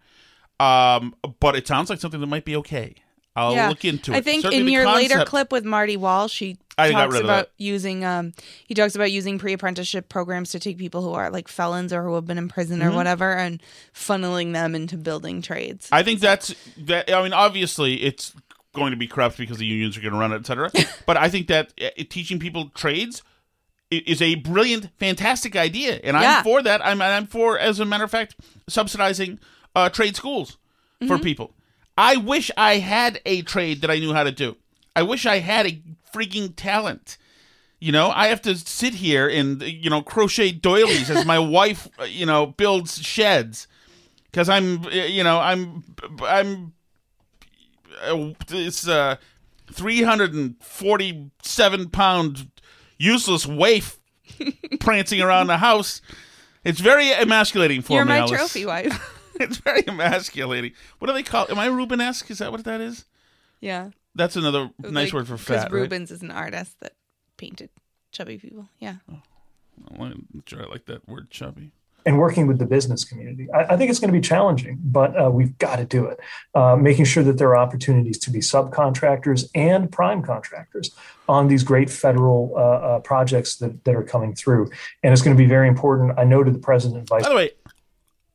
[0.60, 2.96] Um, but it sounds like something that might be okay.
[3.36, 3.68] I'll Yeah.
[3.68, 4.16] look into it.
[4.16, 8.04] I think Certainly in your later clip with Marty Walsh, he I talks about using
[8.04, 8.32] um
[8.66, 12.14] he talks about using pre-apprenticeship programs to take people who are like felons or who
[12.16, 12.94] have been in prison or Mhm.
[12.96, 13.62] whatever and
[13.94, 15.88] funneling them into building trades.
[15.92, 17.12] I think that's that.
[17.12, 18.32] I mean, obviously, it's
[18.74, 20.70] going to be corrupt because the unions are going to run it, et cetera.
[21.06, 23.22] but I think that uh, teaching people trades
[23.90, 26.38] is a brilliant, fantastic idea, and Yeah.
[26.38, 26.84] I'm for that.
[26.84, 28.36] I'm I'm for, as a matter of fact,
[28.68, 29.38] subsidizing
[29.74, 30.58] uh, trade schools
[31.06, 31.22] for Mhm.
[31.22, 31.54] people.
[31.96, 34.56] I wish I had a trade that I knew how to do.
[34.94, 35.80] I wish I had a
[36.14, 37.16] freaking talent.
[37.80, 41.88] You know, I have to sit here and you know crochet doilies as my wife,
[42.00, 43.68] uh, you know, builds sheds
[44.30, 45.84] because I'm, uh, you know, I'm,
[46.22, 46.72] I'm,
[48.02, 49.16] uh, this uh,
[49.72, 52.48] three hundred and forty-seven pound
[52.98, 53.98] useless waif
[54.80, 56.00] prancing around the house.
[56.64, 58.12] It's very emasculating for You're me.
[58.12, 58.30] my Alice.
[58.32, 59.14] trophy wife.
[59.40, 60.72] it's very emasculating.
[60.98, 61.46] What do they call?
[61.50, 62.30] Am I Rubenesque?
[62.30, 63.04] Is that what that is?
[63.60, 63.90] yeah.
[64.14, 65.70] That's another nice Like, word for fat.
[65.70, 65.82] right?
[65.82, 66.94] Rubens is an artist that
[67.36, 67.70] painted
[68.10, 68.68] chubby people.
[68.80, 68.96] Yeah.
[70.46, 71.70] Sure I like that word, chubby.
[72.06, 73.48] And working with the business community.
[73.52, 76.18] I, I think it's going to be challenging, but uh, we've got to do it.
[76.54, 80.90] Uh, making sure that there are opportunities to be subcontractors and prime contractors
[81.28, 84.70] on these great federal uh, uh, projects that, that are coming through.
[85.02, 86.18] And it's going to be very important.
[86.18, 87.22] I know to the president and vice.
[87.24, 87.50] By the way,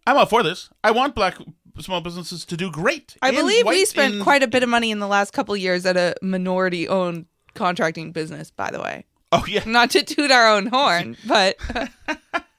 [0.05, 0.69] I'm all for this.
[0.83, 1.37] I want black
[1.79, 3.15] small businesses to do great.
[3.21, 5.55] I And believe we spent in- quite a bit of money in the last couple
[5.57, 9.05] years at a minority owned contracting business, by the way.
[9.31, 9.63] Oh yeah.
[9.65, 11.57] Not to toot our own horn, but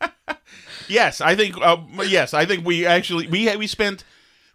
[0.89, 1.57] Yes, I think.
[1.61, 4.05] Uh, yes, I think we actually we we spent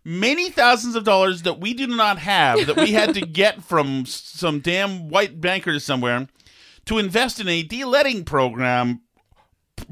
[0.04, 4.06] many thousands of dollars that we do not have that we had to get from
[4.06, 6.28] some damn white bankers somewhere
[6.86, 9.02] to invest in a de-letting program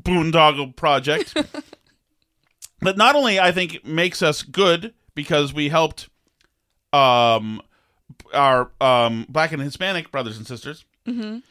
[0.02, 1.34] boondoggle project
[2.82, 6.10] that not only I think makes us good because we helped
[6.94, 7.62] um
[8.34, 11.44] our um black and Hispanic brothers and sisters, Mhm.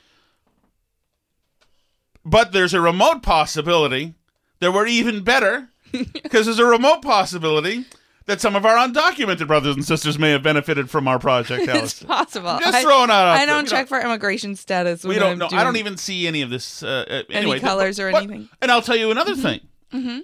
[2.25, 4.15] but there's a remote possibility
[4.61, 7.85] that we're even better because there's a remote possibility
[8.27, 11.63] that some of our undocumented brothers and sisters may have benefited from our project.
[11.63, 12.03] it's Alice.
[12.03, 12.59] possible.
[12.59, 13.99] Just I- throwing out I there, don't check know.
[13.99, 15.05] for immigration status.
[15.05, 15.49] we don't I'm know.
[15.53, 16.83] I don't even see any of this.
[16.83, 18.49] Uh, uh, anyway, any colors or but- anything.
[18.61, 19.61] And I'll tell you another thing.
[19.93, 20.19] Mm-hmm.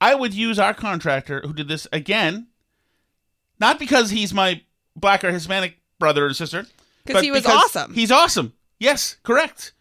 [0.00, 2.46] I would use our contractor who did this again,
[3.58, 4.62] not because he's my
[4.96, 6.62] black or Hispanic brother or sister,
[7.06, 7.94] 'Cause but he was because awesome.
[7.94, 8.52] He's awesome.
[8.78, 9.72] Yes, correct.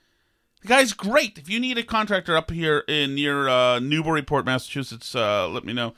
[0.69, 1.39] Guy's great.
[1.39, 5.73] If you need a contractor up here in near uh, Newburyport, Massachusetts, uh, let me
[5.73, 5.95] know,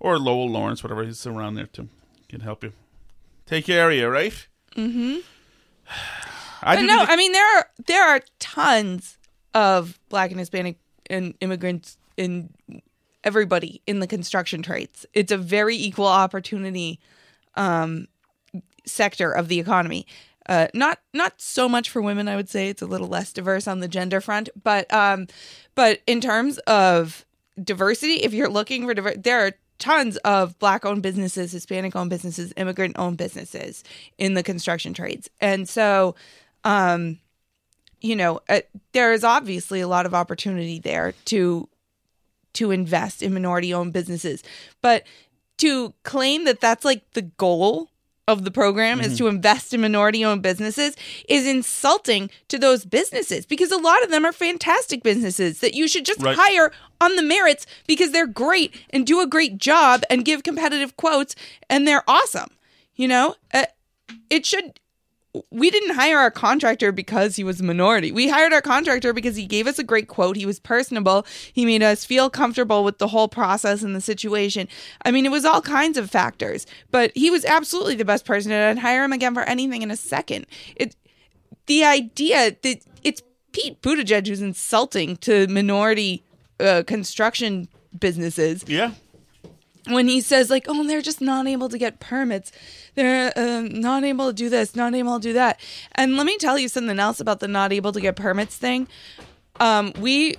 [0.00, 1.04] or Lowell, Lawrence, whatever.
[1.04, 1.90] He's around there too.
[2.26, 2.72] Can help you.
[3.44, 4.46] Take care of you, right?
[4.74, 5.18] Mm-hmm.
[6.62, 9.18] I But do no, need I mean there are there are tons
[9.52, 10.78] of black and Hispanic
[11.10, 12.54] and immigrants in
[13.22, 15.04] everybody in the construction trades.
[15.12, 17.00] It's a very equal opportunity
[17.54, 18.08] um,
[18.86, 20.06] sector of the economy.
[20.48, 22.68] Uh, not not so much for women, I would say.
[22.68, 25.26] It's a little less diverse on the gender front, but um,
[25.74, 27.24] but in terms of
[27.62, 33.84] diversity, if you're looking for there are tons of black-owned businesses, Hispanic-owned businesses, immigrant-owned businesses
[34.18, 36.14] in the construction trades, and so
[36.64, 37.18] um,
[38.00, 38.60] you know, uh,
[38.92, 41.68] there is obviously a lot of opportunity there to
[42.54, 44.42] to invest in minority owned businesses.
[44.80, 45.04] But
[45.58, 47.90] to claim that that's like the goal
[48.28, 49.18] of the program is Mhm.
[49.18, 50.96] to invest in minority owned businesses
[51.28, 55.86] is insulting to those businesses because a lot of them are fantastic businesses that you
[55.86, 56.36] should just Right.
[56.36, 60.96] hire on the merits because they're great and do a great job and give competitive
[60.96, 61.36] quotes
[61.70, 62.50] and they're awesome.
[62.96, 63.66] You know, uh,
[64.28, 64.80] it should
[65.50, 68.12] we didn't hire our contractor because he was a minority.
[68.12, 70.36] We hired our contractor because he gave us a great quote.
[70.36, 71.26] He was personable.
[71.52, 74.68] He made us feel comfortable with the whole process and the situation.
[75.04, 78.52] I mean, it was all kinds of factors, but he was absolutely the best person,
[78.52, 80.46] and I'd hire him again for anything in a second.
[80.76, 80.96] It,
[81.66, 83.22] the idea that it's
[83.52, 86.22] Pete Buttigieg who's insulting to minority
[86.60, 87.68] uh, construction
[87.98, 88.92] businesses Yeah.
[89.88, 92.52] When he says like oh they're just not able to get permits.
[92.94, 95.60] They're um, not able to do this not able to do that.
[95.92, 98.88] And let me tell you something else about the not able to get permits thing.
[99.58, 100.36] Um, we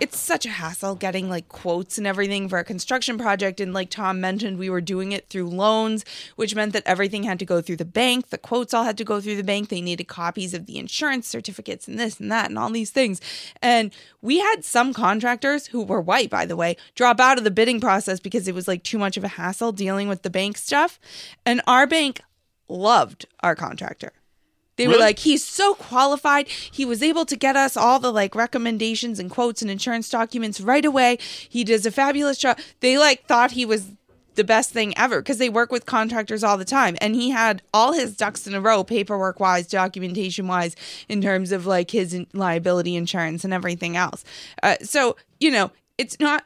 [0.00, 3.60] it's such a hassle getting like quotes and everything for a construction project.
[3.60, 6.04] And like Tom mentioned, we were doing it through loans,
[6.36, 8.28] which meant that everything had to go through the bank.
[8.28, 9.68] The quotes all had to go through the bank.
[9.68, 13.20] They needed copies of the insurance certificates and this and that and all these things.
[13.60, 17.50] And we had some contractors who were white, by the way, drop out of the
[17.50, 20.58] bidding process because it was like too much of a hassle dealing with the bank
[20.58, 21.00] stuff.
[21.44, 22.20] And our bank
[22.68, 24.12] loved our contractor.
[24.78, 26.48] They were like, he's so qualified.
[26.48, 30.60] He was able to get us all the like recommendations and quotes and insurance documents
[30.60, 31.18] right away.
[31.48, 32.58] He does a fabulous job.
[32.80, 33.90] They like thought he was
[34.36, 36.96] the best thing ever because they work with contractors all the time.
[37.00, 40.76] And he had all his ducks in a row, paperwork wise, documentation wise,
[41.08, 44.24] in terms of like his liability insurance and everything else.
[44.62, 46.44] Uh, so, you know, it's not,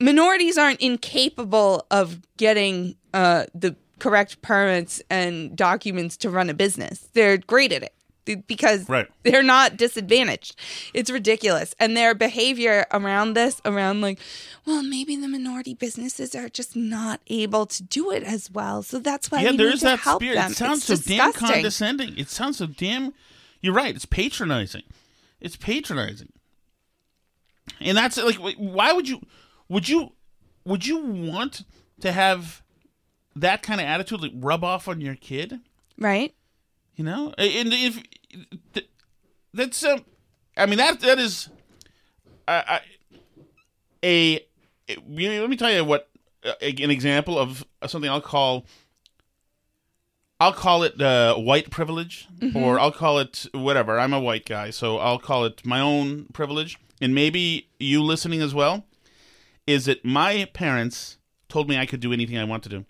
[0.00, 7.08] minorities aren't incapable of getting uh, the correct permits and documents to run a business.
[7.14, 9.08] They're great at it because Right.
[9.22, 10.56] they're not disadvantaged.
[10.92, 11.74] It's ridiculous.
[11.80, 14.18] And their behavior around this, around like,
[14.66, 18.82] well, maybe the minority businesses are just not able to do it as well.
[18.82, 20.34] So that's why yeah, we there need is to that help spirit.
[20.36, 20.50] them.
[20.52, 22.18] It sounds It's so damn condescending.
[22.18, 23.14] It sounds so damn.
[23.62, 23.94] You're right.
[23.96, 24.82] It's patronizing.
[25.40, 26.32] It's patronizing.
[27.80, 29.20] And that's like, why would you?
[29.70, 30.12] Would you?
[30.66, 31.64] Would you want
[32.00, 32.62] to have
[33.36, 35.60] that kind of attitude like rub off on your kid?
[35.98, 36.34] Right?
[36.96, 38.00] You know, and if
[39.52, 40.04] that's um,
[40.56, 41.48] I mean that that is,
[42.46, 42.80] I, I
[44.02, 44.32] a,
[44.86, 46.08] it- you know, let me tell you what
[46.44, 48.64] uh, an example of something I'll call.
[50.40, 53.98] I'll call it uh, white privilege, or I'll call it whatever.
[53.98, 58.42] I'm a white guy, so I'll call it my own privilege, and maybe you listening
[58.42, 58.84] as well.
[59.66, 61.16] Is that my parents
[61.48, 62.84] told me I could do anything I want to do.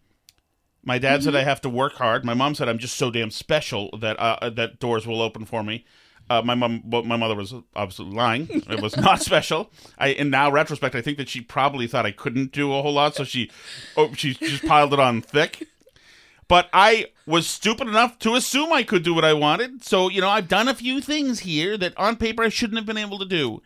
[0.85, 2.25] My dad said I have to work hard.
[2.25, 5.63] My mom said I'm just so damn special that uh, that doors will open for
[5.63, 5.85] me.
[6.31, 8.49] Uh, my mom, my mother was obviously lying.
[8.51, 9.71] It was not special.
[9.99, 12.95] I, in now retrospect, I think that she probably thought I couldn't do a whole
[12.95, 13.51] lot, so she,
[13.97, 15.69] oh, she just piled it on thick.
[16.49, 19.85] But I was stupid enough to assume I could do what I wanted.
[19.85, 22.87] So you know, I've done a few things here that on paper I shouldn't have
[22.87, 23.63] been able to do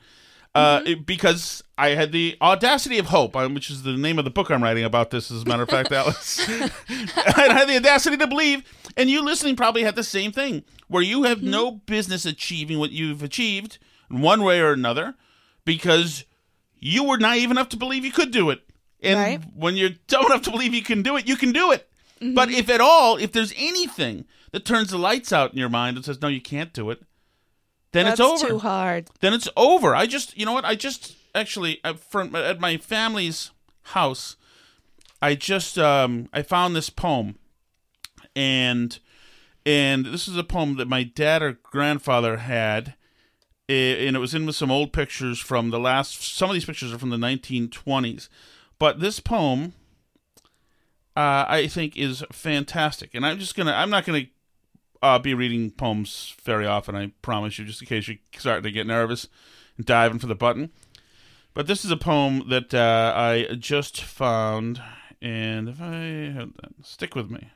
[0.58, 4.24] uh, it- because I had the audacity of hope, um, which is the name of
[4.24, 5.30] the book I'm writing about this.
[5.30, 6.40] As a matter of fact, Alice,
[6.88, 8.62] I had the audacity to believe,
[8.96, 12.90] and you listening probably had the same thing, where you have no business achieving what
[12.90, 13.78] you've achieved
[14.10, 15.14] in one way or another,
[15.64, 16.24] because
[16.80, 18.62] you were naive enough to believe you could do it,
[19.02, 19.40] and Right.
[19.54, 21.88] when you're dumb enough to believe you can do it, you can do it.
[22.20, 25.96] But if at all, if there's anything that turns the lights out in your mind
[25.96, 27.02] and says no, you can't do it,
[27.92, 29.08] then That's it's over too hard.
[29.20, 29.94] then it's over.
[29.94, 30.64] I just, you know what?
[30.64, 33.50] I just actually from at my family's
[33.82, 34.36] house,
[35.22, 37.38] I just um I found this poem,
[38.36, 38.98] and
[39.64, 42.94] and this is a poem that my dad or grandfather had,
[43.68, 46.22] and it was in with some old pictures from the last.
[46.36, 48.28] Some of these pictures are from the 1920s,
[48.78, 49.72] but this poem.
[51.16, 53.72] Uh, I think is fantastic, and I'm just gonna.
[53.72, 54.26] I'm not gonna
[55.02, 56.94] uh, be reading poems very often.
[56.94, 59.28] I promise you, just in case you start to get nervous
[59.76, 60.70] and diving for the button.
[61.54, 64.80] But this is a poem that uh, I just found,
[65.20, 65.94] and if I
[66.32, 67.50] had that, stick with me.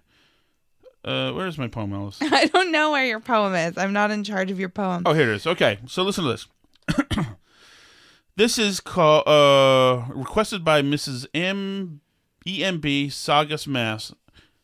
[1.05, 2.19] Uh, where's my poem, Alice?
[2.23, 3.77] I don't know where your poem is.
[3.77, 5.03] I'm not in charge of your poem.
[5.07, 5.47] Oh, here it is.
[5.47, 7.27] Okay, so listen to this.
[8.37, 11.27] this is called uh, requested by Mrs.
[11.35, 12.01] M.
[12.47, 14.13] EMB Saugus Mass.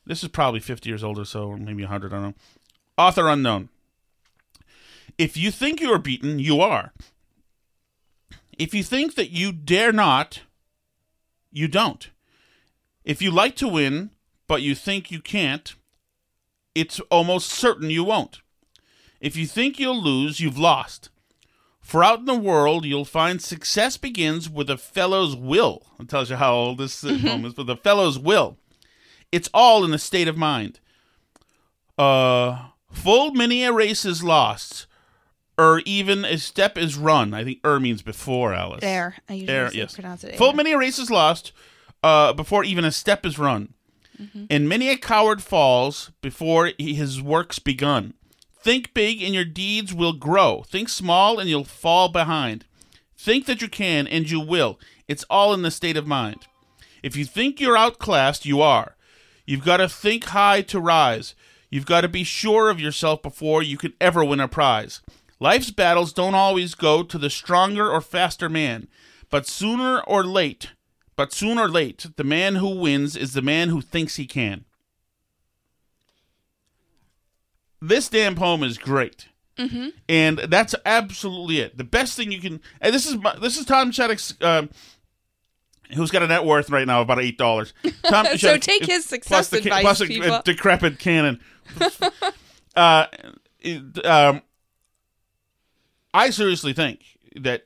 [0.06, 2.34] This is probably 50 years old or so, or maybe 100, I don't know.
[2.98, 3.68] Author unknown.
[5.16, 6.92] If you think you are beaten, you are.
[8.58, 10.42] If you think that you dare not,
[11.52, 12.10] you don't.
[13.04, 14.10] If you like to win,
[14.48, 15.74] but you think you can't,
[16.74, 18.40] it's almost certain you won't.
[19.20, 21.10] If you think you'll lose, you've lost.
[21.80, 25.86] For out in the world, you'll find success begins with a fellow's will.
[25.98, 28.58] It tells you how old this uh, poem is, but the fellow's will.
[29.32, 30.80] It's all in the state of mind.
[31.96, 34.86] Uh, full many a race is lost,
[35.56, 37.34] or even a step is run.
[37.34, 38.80] I think "er" means before, Alice.
[38.80, 39.16] There.
[39.28, 39.94] I usually er, Air, yes.
[39.94, 40.54] pronounce it Full air.
[40.54, 41.52] many a race is lost
[42.02, 43.74] uh, before even a step is run,
[44.20, 44.44] mm-hmm.
[44.50, 48.14] and many a coward falls before he- his work's begun.
[48.60, 50.62] Think big, and your deeds will grow.
[50.66, 52.64] Think small, and you'll fall behind.
[53.16, 54.78] Think that you can, and you will.
[55.06, 56.46] It's all in the state of mind.
[57.02, 58.96] If you think you're outclassed, you are.
[59.46, 61.34] You've got to think high to rise.
[61.70, 65.00] You've got to be sure of yourself before you can ever win a prize.
[65.40, 68.88] Life's battles don't always go to the stronger or faster man,
[69.30, 70.70] but sooner or late,
[71.14, 74.64] but sooner or late, the man who wins is the man who thinks he can.
[77.80, 79.28] This damn poem is great.
[79.58, 79.88] Mm-hmm.
[80.08, 81.76] and that's absolutely it.
[81.76, 84.70] The best thing you can, and this is my, this is Tom Shattuck's, um,
[85.94, 87.72] who's got a net worth right now of about eight dollars.
[88.04, 91.40] Tom So Shattuck- take his plus success the, ca- advice, plus a, a decrepit cannon.
[92.76, 93.06] uh,
[93.60, 94.42] it- um,
[96.14, 97.00] I seriously think
[97.36, 97.64] that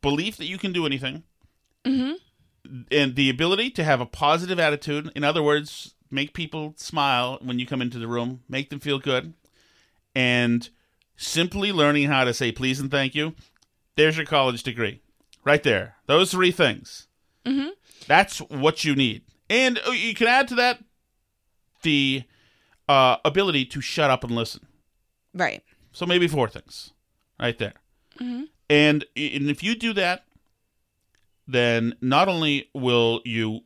[0.00, 1.24] belief that you can do anything,
[1.84, 2.82] Mm-hmm.
[2.92, 5.10] and the ability to have a positive attitude.
[5.16, 8.98] In other words, make people smile when you come into the room, make them feel
[8.98, 9.32] good,
[10.14, 10.68] and
[11.16, 13.34] simply learning how to say please and thank you.
[13.96, 15.00] There's your college degree,
[15.44, 15.96] right there.
[16.06, 17.06] Those three things.
[17.44, 17.68] Mm-hmm.
[18.06, 20.78] That's what you need, and uh, you can add to that
[21.82, 22.24] the
[22.88, 24.66] uh, ability to shut up and listen.
[25.32, 25.62] Right.
[25.92, 26.92] So maybe four things,
[27.40, 27.74] right there.
[28.20, 28.44] Mm-hmm.
[28.68, 30.24] And, and if you do that,
[31.48, 33.60] then not only will you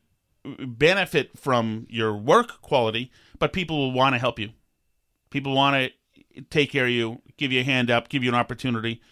[0.45, 4.51] benefit from your work quality, but people will want to help you.
[5.31, 5.93] People want
[6.35, 9.03] to take care of you, give you a hand up, give you an opportunity,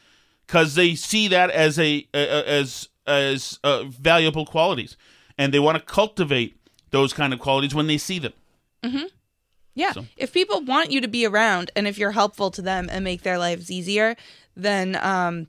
[0.47, 4.97] because they see that as a, a as as uh, valuable qualities,
[5.39, 6.57] and they want to cultivate
[6.91, 8.33] those kind of qualities when they see them.
[8.83, 9.07] Mm-hmm.
[9.75, 9.93] Yeah.
[9.93, 13.03] So- If people want you to be around and if you're helpful to them and
[13.05, 14.17] make their lives easier,
[14.55, 15.47] then um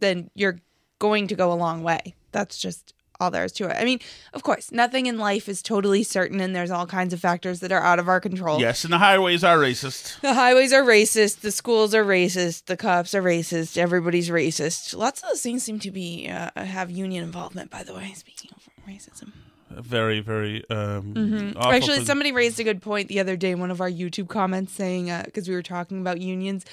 [0.00, 0.60] then you're
[1.00, 2.14] going to go a long way.
[2.30, 3.76] That's just all there is to it.
[3.76, 3.98] I mean,
[4.32, 7.72] of course, nothing in life is totally certain and there's all kinds of factors that
[7.72, 8.60] are out of our control.
[8.60, 10.20] Yes, and the highways are racist.
[10.20, 14.96] The highways are racist, the schools are racist, the cops are racist, everybody's racist.
[14.96, 18.50] Lots of those things seem to be uh, have union involvement by the way, speaking
[18.56, 19.32] of racism.
[19.70, 20.64] Very, very.
[20.70, 21.56] Um, Mhm.
[21.60, 24.72] Actually, somebody raised a good point the other day in one of our YouTube comments
[24.72, 26.64] saying, because we were talking about unions,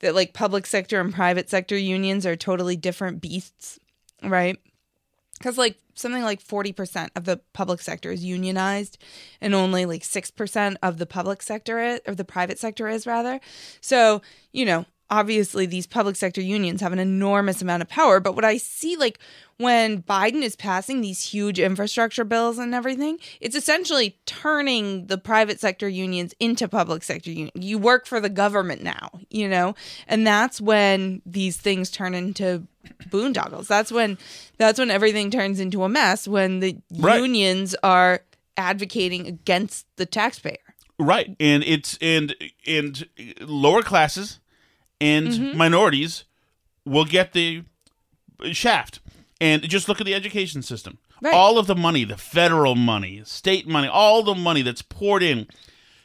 [0.00, 3.78] that like public sector and private sector unions are totally different beasts,
[4.22, 4.58] right?
[5.44, 8.96] Because like something like 40% of the public sector is unionized
[9.42, 13.38] and only like 6% of the public sector is, or the private sector is rather.
[13.82, 14.22] So,
[14.52, 18.20] you know, obviously these public sector unions have an enormous amount of power.
[18.20, 19.18] But what I see, like
[19.58, 25.60] when Biden is passing these huge infrastructure bills and everything, it's essentially turning the private
[25.60, 27.52] sector unions into public sector unions.
[27.54, 29.74] You work for the government now, you know,
[30.08, 32.66] and that's when these things turn into
[33.08, 33.66] boondoggles.
[33.68, 34.18] That's when
[34.58, 36.26] that's when everything turns into a mess.
[36.28, 37.20] When the Right.
[37.20, 38.20] unions are
[38.56, 40.58] advocating against the taxpayer.
[40.98, 42.34] Right, and it's and
[42.66, 43.08] and
[43.40, 44.38] lower classes
[45.00, 45.54] and Mhm.
[45.54, 46.24] minorities
[46.84, 47.64] will get the
[48.52, 49.00] shaft.
[49.44, 50.96] And just look at the education system.
[51.20, 51.34] Right.
[51.34, 55.48] All of the money, the federal money, state money, all the money that's poured in,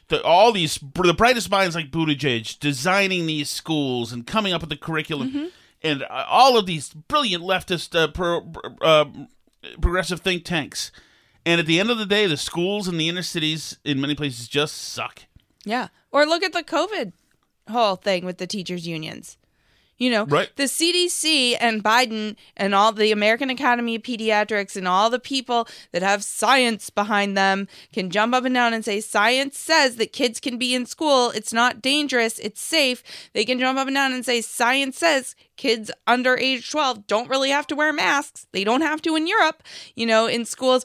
[0.08, 4.68] the, all these the brightest minds like Buttigieg designing these schools and coming up with
[4.68, 5.50] the curriculum,
[5.82, 9.06] and uh, all of these brilliant leftist uh, pro, uh,
[9.80, 10.92] progressive think tanks.
[11.46, 14.14] And at the end of the day, the schools in the inner cities in many
[14.14, 15.22] places just suck.
[15.64, 15.88] Yeah.
[16.12, 17.14] Or look at the COVID
[17.70, 19.38] whole thing with the teachers' unions.
[20.00, 20.48] You know, Right.
[20.56, 25.68] the CDC and Biden and all the American Academy of Pediatrics and all the people
[25.92, 30.12] that have science behind them can jump up and down and say, Science says that
[30.12, 31.30] kids can be in school.
[31.30, 32.38] It's not dangerous.
[32.38, 33.02] It's safe.
[33.34, 37.28] They can jump up and down and say, Science says kids under age 12 don't
[37.28, 38.46] really have to wear masks.
[38.52, 39.62] They don't have to in Europe,
[39.94, 40.84] you know, in schools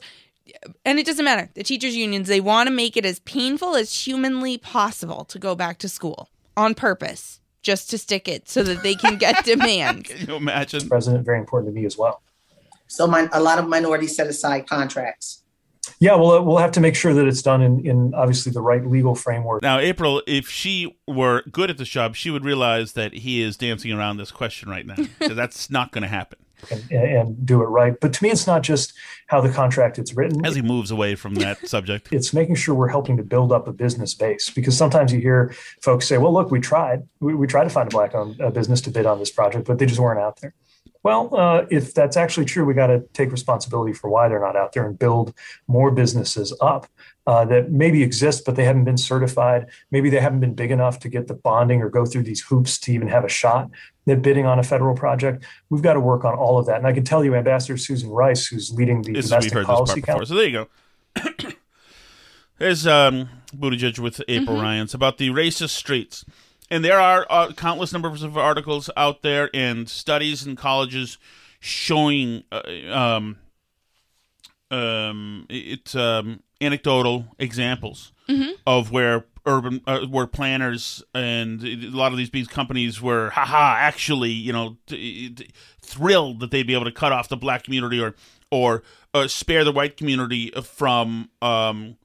[0.84, 1.48] and it doesn't matter.
[1.54, 5.54] The teachers' unions, they want to make it as painful as humanly possible to go
[5.56, 10.04] back to school on purpose, just to stick it so that they can get demand.
[10.04, 10.88] Can you imagine?
[10.88, 12.22] President, very important to me as well.
[12.86, 15.42] So my, a lot of minorities set aside contracts.
[15.98, 18.60] Yeah, well, uh, we'll have to make sure that it's done in, in obviously the
[18.60, 19.62] right legal framework.
[19.62, 23.56] Now, April, if she were good at the job, she would realize that he is
[23.56, 24.96] dancing around this question right now.
[25.28, 26.38] that's not going to happen
[26.70, 27.98] and, and do it right.
[28.00, 28.92] But to me, it's not just
[29.28, 30.44] how the contract is written.
[30.44, 32.12] as he moves away from that subject.
[32.12, 35.54] It's making sure we're helping to build up a business base because sometimes you hear
[35.82, 37.06] folks say, "Well, look, we tried.
[37.20, 39.78] We, we tried to find a black-owned uh, business to bid on this project, but
[39.78, 40.54] they just weren't out there."
[41.06, 44.56] Well, uh, if that's actually true, we got to take responsibility for why they're not
[44.56, 45.32] out there and build
[45.68, 46.88] more businesses up
[47.28, 49.66] uh, that maybe exist, but they haven't been certified.
[49.92, 52.76] Maybe they haven't been big enough to get the bonding or go through these hoops
[52.80, 53.70] to even have a shot
[54.08, 55.44] at bidding on a federal project.
[55.70, 56.78] We've got to work on all of that.
[56.78, 60.02] And I can tell you, Ambassador Susan Rice, who's leading the This domestic heard policy
[60.02, 60.26] council.
[60.26, 60.66] So there you
[61.14, 61.52] go.
[62.58, 64.82] There's um, Buttigieg with April Ryan.
[64.82, 66.24] It's about the racist streets.
[66.70, 71.18] And there are uh, countless numbers of articles out there and studies in colleges
[71.60, 73.38] showing uh, um,
[74.70, 78.12] um, it's um, anecdotal examples
[78.66, 83.76] of where urban uh, where planners and a lot of these big companies were haha
[83.78, 85.48] actually you know t- t-
[85.80, 88.16] thrilled that they'd be able to cut off the black community or
[88.50, 88.82] or
[89.14, 91.96] uh, spare the white community from um,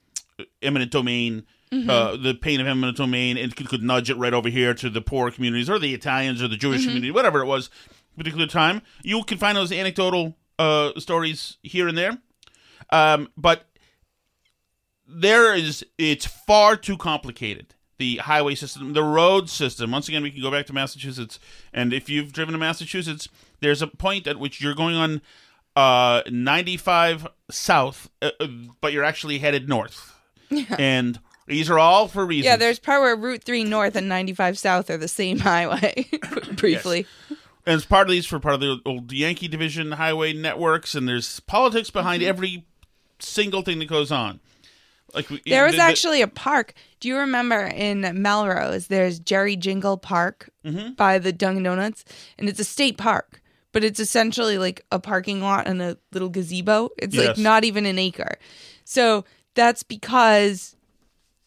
[0.62, 1.90] eminent domain Mhm.
[1.90, 4.90] uh, the pain of eminent domain and could, could nudge it right over here to
[4.90, 6.86] the poor communities or the Italians or the Jewish Mhm.
[6.86, 7.70] community, whatever it was,
[8.18, 8.82] particular time.
[9.04, 12.18] You can find those anecdotal uh, stories here and there,
[12.92, 13.68] um, but
[15.08, 17.74] there is it's far too complicated.
[17.98, 19.92] The highway system, the road system.
[19.92, 21.40] Once again, we can go back to Massachusetts,
[21.74, 25.22] and if you've driven to Massachusetts, there's a point at which you're going on
[25.76, 28.48] uh, 95 south, uh, uh,
[28.82, 30.14] but you're actually headed north,
[30.78, 32.46] and these are all for reasons.
[32.46, 36.08] Yeah, there's part where Route 3 North and 95 South are the same highway,
[36.56, 37.06] briefly.
[37.66, 41.08] and it's part of these for part of the old Yankee Division highway networks, and
[41.08, 42.66] there's politics behind every
[43.20, 44.40] single thing that goes on.
[45.14, 46.74] Like we- There was the- the- actually a park.
[47.02, 48.88] Do you remember in Melrose?
[48.88, 50.96] There's Jerry Jingle Park Mhm.
[50.96, 52.06] by the Dunkin' Donuts,
[52.40, 53.42] and it's a state park,
[53.74, 56.90] but it's essentially like a parking lot and a little gazebo.
[56.98, 57.28] It's Yes.
[57.28, 58.38] like not even an acre.
[58.86, 60.76] So that's because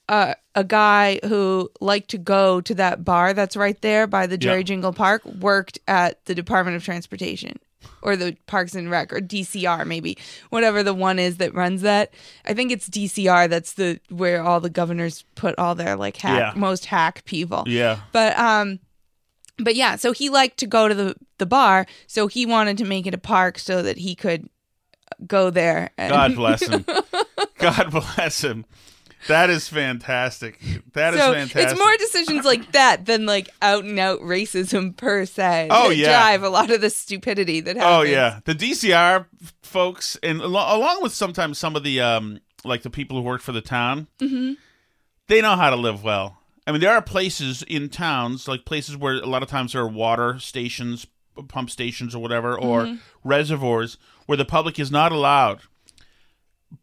[0.09, 4.36] uh, a guy who liked to go to that bar that's right there by the
[4.38, 4.64] Jerry Yeah.
[4.64, 7.59] Jingle Park worked at the Department of Transportation
[8.02, 10.16] or the Parks and Rec or DCR maybe
[10.50, 12.12] whatever the one is that runs that.
[12.44, 16.38] I think it's DCR that's the where all the governors put all their like hack
[16.55, 16.61] Yeah.
[16.61, 17.64] most hack people.
[17.66, 18.00] Yeah.
[18.12, 18.80] But um
[19.59, 22.84] but yeah, so he liked to go to the the bar, so he wanted to
[22.84, 24.48] make it a park so that he could
[25.26, 25.90] go there.
[25.96, 26.84] and- God bless him.
[27.59, 28.64] God bless him.
[29.28, 30.60] That is fantastic.
[30.92, 31.70] That is so fantastic.
[31.70, 35.68] it's more decisions like that than like out and out racism per se.
[35.70, 36.06] Oh, that yeah.
[36.08, 37.92] drive a lot of the stupidity that happens.
[37.98, 39.26] Oh yeah, the DCR
[39.62, 43.40] folks, and al- along with sometimes some of the um, like the people who work
[43.40, 44.52] for the town, mm-hmm.
[45.28, 46.38] they know how to live well.
[46.66, 49.82] I mean, there are places in towns, like places where a lot of times there
[49.82, 51.06] are water stations,
[51.48, 52.94] pump stations, or whatever, or Mm-hmm.
[52.94, 52.98] Mhm.
[53.24, 55.60] reservoirs where the public is not allowed.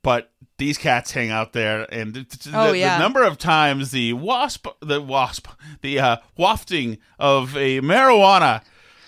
[0.04, 0.31] But
[0.62, 2.98] these cats hang out there, and it- Oh, the, yeah.
[2.98, 5.48] the number of times the wasp, the wasp,
[5.82, 8.62] the uh, wafting of a marijuana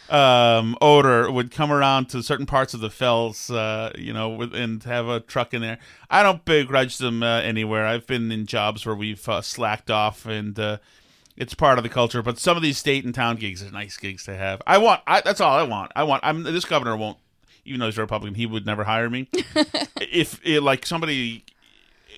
[0.09, 4.53] um, odor would come around to certain parts of the fells, uh, you know, with,
[4.53, 5.77] and have a truck in there.
[6.09, 7.85] I don't begrudge them uh, anywhere.
[7.85, 10.77] I've been in jobs where we've uh, slacked off, and uh,
[11.37, 12.21] it's part of the culture.
[12.21, 14.61] But some of these state and town gigs are nice gigs to have.
[14.67, 15.01] I want.
[15.07, 15.91] I, that's all I want.
[15.95, 16.23] I want.
[16.23, 16.43] I'm.
[16.43, 17.17] This governor won't.
[17.65, 19.27] Even though he's a Republican, he would never hire me.
[20.01, 21.45] if eh, like somebody,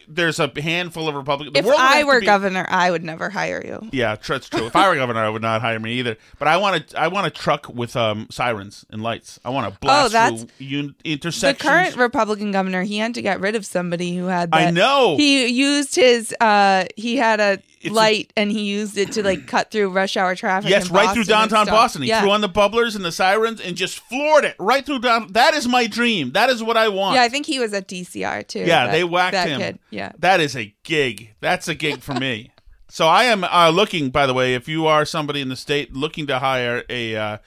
[0.07, 1.55] there's a handful of Republicans.
[1.57, 3.89] If I were be- governor, I would never hire you.
[3.91, 4.65] yeah, that's true.
[4.65, 6.17] If I were governor, I would not hire me either.
[6.39, 6.99] But I want to.
[6.99, 9.39] I want a truck with um, sirens and lights.
[9.45, 13.21] I want to blast Oh, that's- through un- The current Republican governor, he had to
[13.21, 14.49] get rid of somebody who had.
[14.51, 15.15] I know.
[15.17, 16.33] He used his.
[16.41, 17.59] uh He had a
[17.89, 20.69] light, and he used it to like cut through rush hour traffic.
[20.69, 21.65] yes, right through downtown.
[21.65, 22.01] Boston.
[22.03, 22.21] He yeah.
[22.21, 25.31] threw on the bubblers and the sirens and just floored it right through down.
[25.33, 26.31] That is my dream.
[26.31, 27.15] That is what I want.
[27.15, 28.59] Yeah, I think he was at DCR too.
[28.59, 29.59] Yeah, that- they whacked him.
[29.59, 29.79] Kid.
[29.89, 30.11] Yeah.
[30.19, 31.33] that is a gig.
[31.39, 32.51] That's a gig for me.
[32.89, 34.09] So I am uh, looking.
[34.09, 37.37] By the way, if you are somebody in the state looking to hire a uh,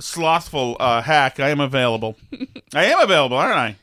[0.00, 2.16] slothful uh, hack, I am available.
[2.74, 3.76] I am available, aren't I?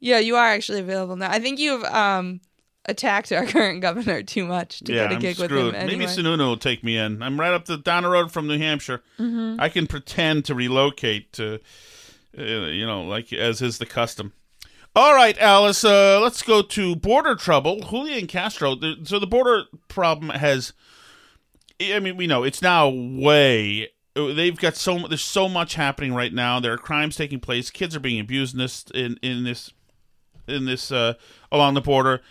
[0.00, 1.30] Yeah, you are actually available now.
[1.30, 2.40] I think you've um
[2.88, 5.74] attacked our current governor too much to yeah, get a I'm gig with him.
[5.74, 5.86] Anyway.
[5.86, 7.22] Maybe Sununu will take me in.
[7.22, 9.02] I'm right up the down the road from New Hampshire.
[9.18, 9.60] Mhm.
[9.60, 11.60] I can pretend to relocate to,
[12.38, 14.32] uh, you know, like as is the custom.
[14.94, 15.84] All right, Alice.
[15.84, 17.80] Uh, let's go to border trouble.
[17.80, 18.74] Julian Castro.
[18.74, 20.72] The, so the border problem has.
[21.78, 23.90] I mean, we know it's now way.
[24.14, 26.58] They've got so there's so much happening right now.
[26.60, 27.68] There are crimes taking place.
[27.68, 29.70] Kids are being abused in this in in this
[30.48, 31.14] in this uh,
[31.52, 32.22] along the border.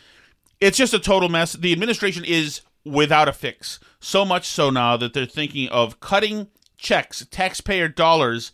[0.61, 1.53] It's just a total mess.
[1.53, 3.79] The administration is without a fix.
[3.99, 6.47] So much so now that they're thinking of cutting
[6.77, 8.51] checks, taxpayer dollars,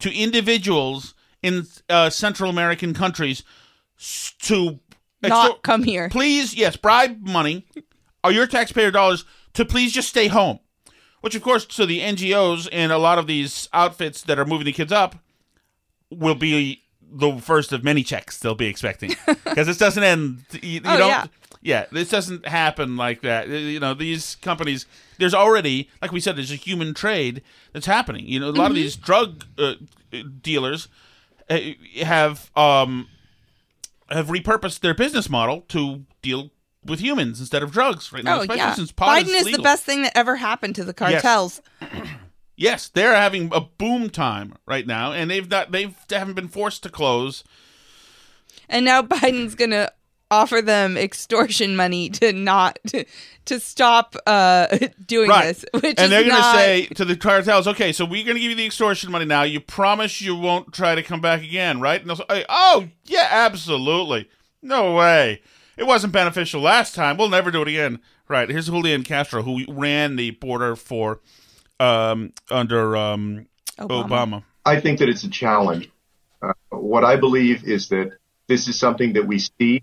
[0.00, 3.42] to individuals in uh, Central American countries
[4.40, 4.80] to
[5.22, 6.08] Not come here.
[6.08, 7.66] Please, yes, bribe money
[8.22, 9.24] or your taxpayer dollars
[9.54, 10.58] to please just stay home.
[11.20, 14.66] Which, of course, so the NGOs and a lot of these outfits that are moving
[14.66, 15.16] the kids up
[16.10, 20.44] will be the first of many checks they'll be expecting because this doesn't end.
[20.52, 21.08] You, you Oh, don't.
[21.08, 21.26] yeah.
[21.64, 23.48] Yeah, this doesn't happen like that.
[23.48, 24.84] You know, these companies.
[25.18, 27.40] There's already, like we said, there's a human trade
[27.72, 28.26] that's happening.
[28.28, 28.80] You know, a lot of Mhm.
[28.80, 29.74] these drug uh,
[30.42, 30.88] dealers
[31.48, 31.58] uh,
[32.02, 33.08] have um
[34.10, 36.50] have repurposed their business model to deal
[36.84, 38.36] with humans instead of drugs right now.
[38.36, 40.94] Oh especially yeah, since pot Biden is the best thing that ever happened to the
[41.00, 41.22] Yes.
[41.22, 41.62] cartels.
[42.56, 46.46] Yes, they're having a boom time right now, and they've not they've they haven't been
[46.46, 47.42] forced to close.
[48.68, 49.90] And now Biden's gonna
[50.30, 53.04] offer them extortion money to not to,
[53.46, 55.64] to stop uh, doing right, this.
[55.72, 58.36] Which and is they're going to not- say to the cartels, "Okay, so we're going
[58.36, 59.42] to give you the extortion money now.
[59.42, 63.28] You promise you won't try to come back again, right?" And they'll say, "Oh, yeah,
[63.30, 64.28] absolutely.
[64.62, 65.42] No way.
[65.76, 67.16] It wasn't beneficial last time.
[67.16, 68.48] We'll never do it again." Right.
[68.48, 71.20] Here's Julian Castro, who ran the border for
[71.78, 73.46] um, under um,
[73.78, 74.08] Obama.
[74.08, 74.44] Obama.
[74.64, 75.90] I think that it's a challenge.
[76.40, 78.12] Uh, what I believe is that
[78.46, 79.82] this is something that we see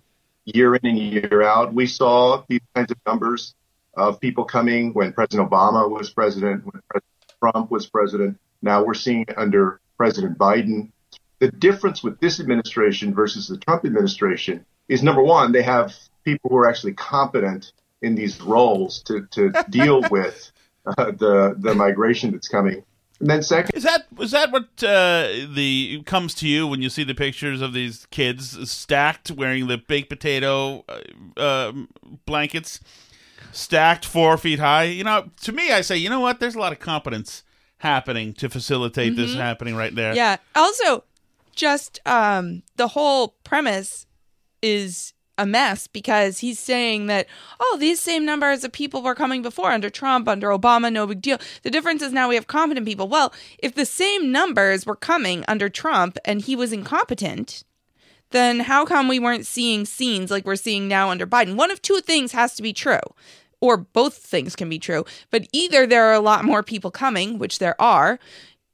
[0.54, 1.74] year in and year out.
[1.74, 3.56] We saw these kinds of numbers
[3.94, 8.40] of people coming when President Obama was president, when President Trump was president.
[8.62, 10.92] Now we're seeing it under President Biden.
[11.40, 16.50] The difference with this administration versus the Trump administration is number one, they have people
[16.50, 17.72] who are actually competent
[18.02, 20.52] in these roles to, to deal with
[20.86, 22.84] uh, the the migration that's coming.
[23.22, 26.90] And then second, Is that is that what uh, the comes to you when you
[26.90, 31.72] see the pictures of these kids stacked wearing the baked potato uh, uh,
[32.26, 32.80] blankets,
[33.52, 34.86] stacked four feet high?
[34.86, 36.40] You know, to me, I say, you know what?
[36.40, 37.44] There's a lot of competence
[37.78, 40.16] happening to facilitate this happening right there.
[40.16, 40.38] Yeah.
[40.56, 41.04] Also,
[41.56, 44.08] just um, the whole premise
[44.64, 47.28] is a mess because he's saying that
[47.60, 51.22] oh these same numbers of people were coming before under Trump under Obama no big
[51.22, 51.38] deal.
[51.64, 53.08] The difference is now we have competent people.
[53.08, 57.64] Well if the same numbers were coming under Trump and he was incompetent
[58.32, 61.56] then how come we weren't seeing scenes like we're seeing now under Biden?
[61.56, 63.00] One of two things has to be true
[63.62, 67.38] or both things can be true but either there are a lot more people coming
[67.40, 68.20] which there are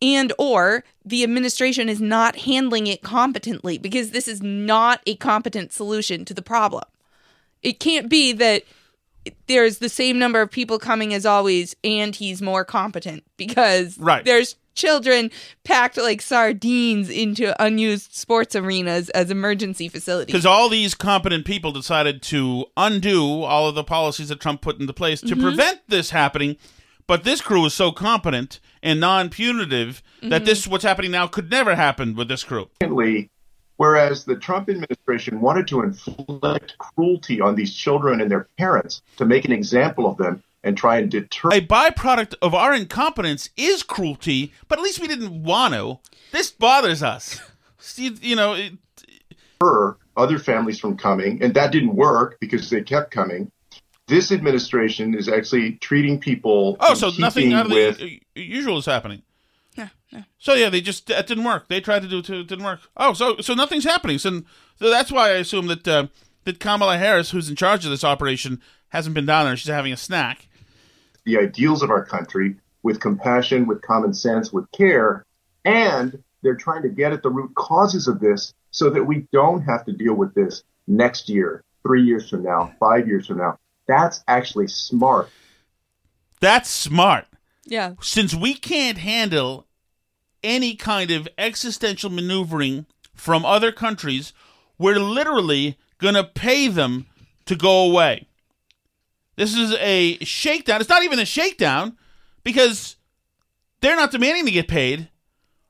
[0.01, 5.71] and or the administration is not handling it competently because this is not a competent
[5.71, 6.83] solution to the problem.
[7.63, 8.63] It can't be that
[9.47, 14.23] there's the same number of people coming as always and he's more competent because Right.
[14.23, 15.31] there's children
[15.63, 20.27] packed like sardines into unused sports arenas as emergency facilities.
[20.27, 24.79] Because all these competent people decided to undo all of the policies that Trump put
[24.79, 25.41] into place to mm-hmm.
[25.41, 26.57] prevent this happening.
[27.07, 30.71] But this crew is so competent and non-punitive that this mm-hmm.
[30.71, 32.69] what's happening now could never happen with this crew.
[32.81, 33.29] Secondly,
[33.77, 39.25] whereas the Trump administration wanted to inflict cruelty on these children and their parents to
[39.25, 43.83] make an example of them and try and deter A byproduct of our incompetence is
[43.83, 45.99] cruelty, but at least we didn't want to.
[46.31, 47.39] This bothers us.
[47.77, 48.73] See, You know, it,
[50.17, 53.51] other families from coming, and that didn't work because they kept coming.
[54.07, 56.77] This administration is actually treating people.
[56.79, 59.21] oh, so nothing keeping out of with the usual is happening.
[60.09, 60.23] Yeah.
[60.37, 61.67] So yeah, they just that didn't work.
[61.67, 62.79] They tried to do it, it didn't work.
[62.95, 64.17] Oh, so so nothing's happening.
[64.19, 64.41] So,
[64.79, 66.07] so that's why I assume that uh,
[66.45, 69.57] that Kamala Harris, who's in charge of this operation, hasn't been down there.
[69.57, 70.47] She's having a snack.
[71.25, 75.25] the ideals of our country with compassion, with common sense, with care,
[75.65, 79.61] and they're trying to get at the root causes of this so that we don't
[79.63, 83.57] have to deal with this next year, three years from now, five years from now.
[83.87, 85.29] That's actually smart.
[86.39, 87.25] That's smart.
[87.65, 87.93] yeah.
[88.01, 89.65] Since we can't handle
[90.43, 92.85] any kind of existential maneuvering
[93.15, 94.33] from other countries,
[94.77, 97.07] we're literally going to pay them
[97.45, 98.27] to go away.
[99.35, 100.81] This is a shakedown.
[100.81, 101.97] It's not even a shakedown
[102.43, 102.97] because
[103.81, 105.09] they're not demanding to get paid.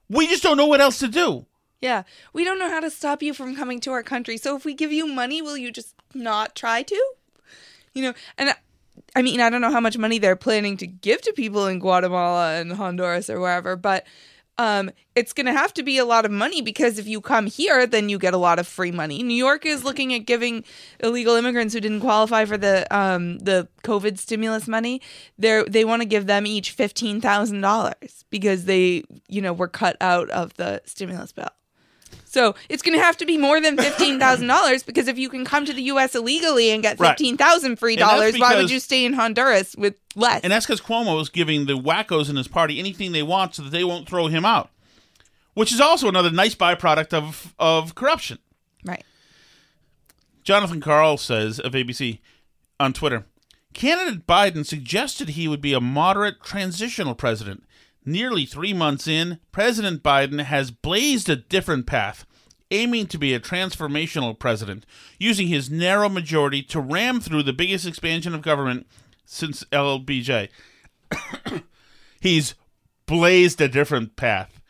[0.10, 1.46] We just don't know what else to do.
[1.82, 2.04] Yeah.
[2.34, 4.38] We don't know how to stop you from coming to our country.
[4.38, 7.14] So if we give you money, will you just not try to?
[7.98, 8.56] You know, and
[9.16, 11.80] I- mean, I don't know how much money they're planning to give to people in
[11.80, 14.06] Guatemala and Honduras or wherever, but
[14.60, 17.46] um, it's going to have to be a lot of money because if you come
[17.46, 19.22] here, then you get a lot of free money.
[19.22, 20.64] New York is looking at giving
[21.00, 25.02] illegal immigrants who didn't qualify for the um, the COVID stimulus money.
[25.38, 29.68] They they want to give them each fifteen thousand dollars because they you know were
[29.68, 31.50] cut out of the stimulus bill.
[32.38, 35.28] So it's going to have to be more than fifteen thousand dollars because if you
[35.28, 36.14] can come to the U.S.
[36.14, 37.10] illegally and get Right.
[37.10, 40.42] fifteen thousand free And that's dollars, why would you stay in Honduras with less?
[40.44, 43.64] And that's because Cuomo is giving the wackos in his party anything they want so
[43.64, 44.70] that they won't throw him out,
[45.56, 48.38] which is also another nice byproduct of, of corruption.
[48.86, 49.04] right.
[50.44, 52.20] Jonathan Karl says of ABC
[52.80, 53.26] on Twitter
[53.74, 57.64] Candidate Biden suggested he would be a moderate transitional president.
[58.08, 62.26] Nearly three months in, President Biden has blazed a different path,
[62.72, 64.86] aiming to be a transformational president,
[65.20, 68.88] using his narrow majority to ram through the biggest expansion of government
[69.26, 70.48] since LBJ.
[72.22, 72.56] He's
[73.08, 74.62] blazed a different path.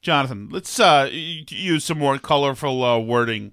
[0.00, 3.52] Jonathan, let's uh, use some more colorful uh, wording.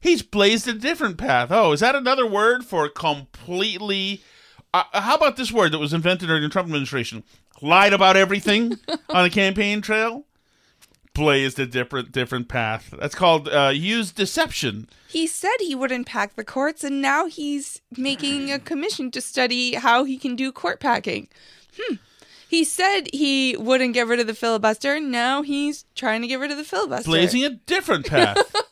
[0.00, 1.50] He's blazed a different path.
[1.52, 4.22] Oh, is that another word for completely?
[4.72, 7.24] Uh, how about this word that was invented during the Trump administration?
[7.60, 8.78] Lied about everything
[9.08, 10.24] on a campaign trail.
[11.14, 12.94] Blazed a different different path.
[12.96, 14.88] That's called uh, used deception.
[15.08, 19.74] He said he wouldn't pack the courts, and now he's making a commission to study
[19.74, 21.26] how he can do court packing.
[21.76, 21.96] Hmm.
[22.48, 26.50] He said he wouldn't get rid of the filibuster, now he's trying to get rid
[26.50, 27.10] of the filibuster.
[27.10, 28.38] Blazing a different path.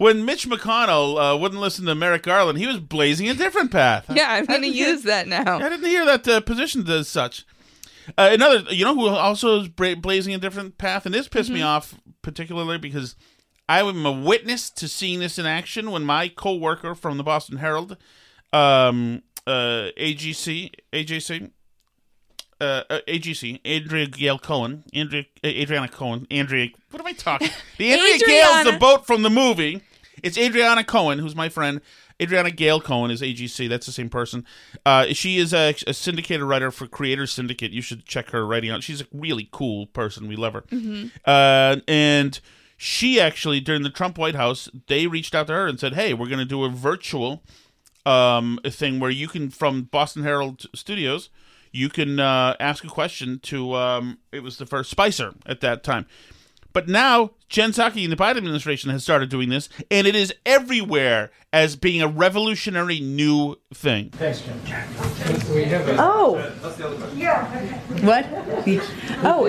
[0.00, 4.06] when Mitch McConnell uh, wouldn't listen to Merrick Garland, he was blazing a different path.
[4.10, 5.58] Yeah, I'm going to use that now.
[5.58, 7.44] I didn't hear that uh, positioned as such.
[8.16, 11.50] Uh, another, you know, who also is bra- blazing a different path, and this pissed
[11.50, 13.14] me off particularly because
[13.68, 17.58] I am a witness to seeing this in action when my co-worker from the Boston
[17.58, 17.98] Herald,
[18.54, 21.50] um, uh, AGC, AJC,
[22.58, 26.70] uh, uh, AGC, Andrea Gale Cohen, Andrea, Adriana Cohen, Andrea.
[26.90, 27.50] What am I talking?
[27.76, 29.82] The Andrea Gail's the boat from the movie.
[30.22, 31.80] It's Adriana Cohen, who's my friend.
[32.20, 33.68] Adriana Gale Cohen is AGC.
[33.68, 34.44] That's the same person.
[34.84, 37.72] Uh, she is a, a syndicated writer for Creators Syndicate.
[37.72, 38.82] You should check her writing out.
[38.82, 40.28] She's a really cool person.
[40.28, 40.64] We love her.
[41.24, 42.38] Uh, and
[42.76, 46.12] she actually, during the Trump White House, they reached out to her and said, "Hey,
[46.14, 47.42] we're going to do a virtual
[48.06, 51.30] um, thing where you can, from Boston Herald Studios,
[51.72, 53.74] you can uh, ask a question to.
[53.74, 56.06] Um, it was the first Spicer at that time,
[56.72, 60.32] but now Jen Psaki and the Biden administration has started doing this, and it is
[60.46, 64.10] everywhere as being a revolutionary new thing.
[64.10, 64.60] Thanks, Jim.
[65.98, 66.36] Oh.
[67.16, 67.44] yeah.
[68.02, 68.26] What?
[69.24, 69.46] Oh,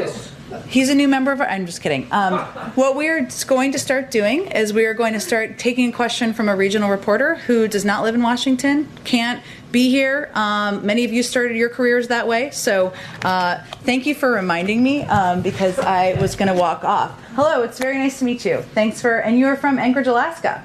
[0.67, 1.47] he's a new member of our.
[1.47, 2.07] I'm just kidding.
[2.11, 2.39] Um,
[2.75, 6.33] what we're going to start doing is we are going to start taking a question
[6.33, 10.29] from a regional reporter who does not live in Washington, can't be here.
[10.33, 12.93] Um, many of you started your careers that way, so
[13.23, 17.17] uh, thank you for reminding me um, because I was going to walk off.
[17.35, 18.57] Hello, it's very nice to meet you.
[18.73, 20.63] Thanks for, and you are from Anchorage, Alaska.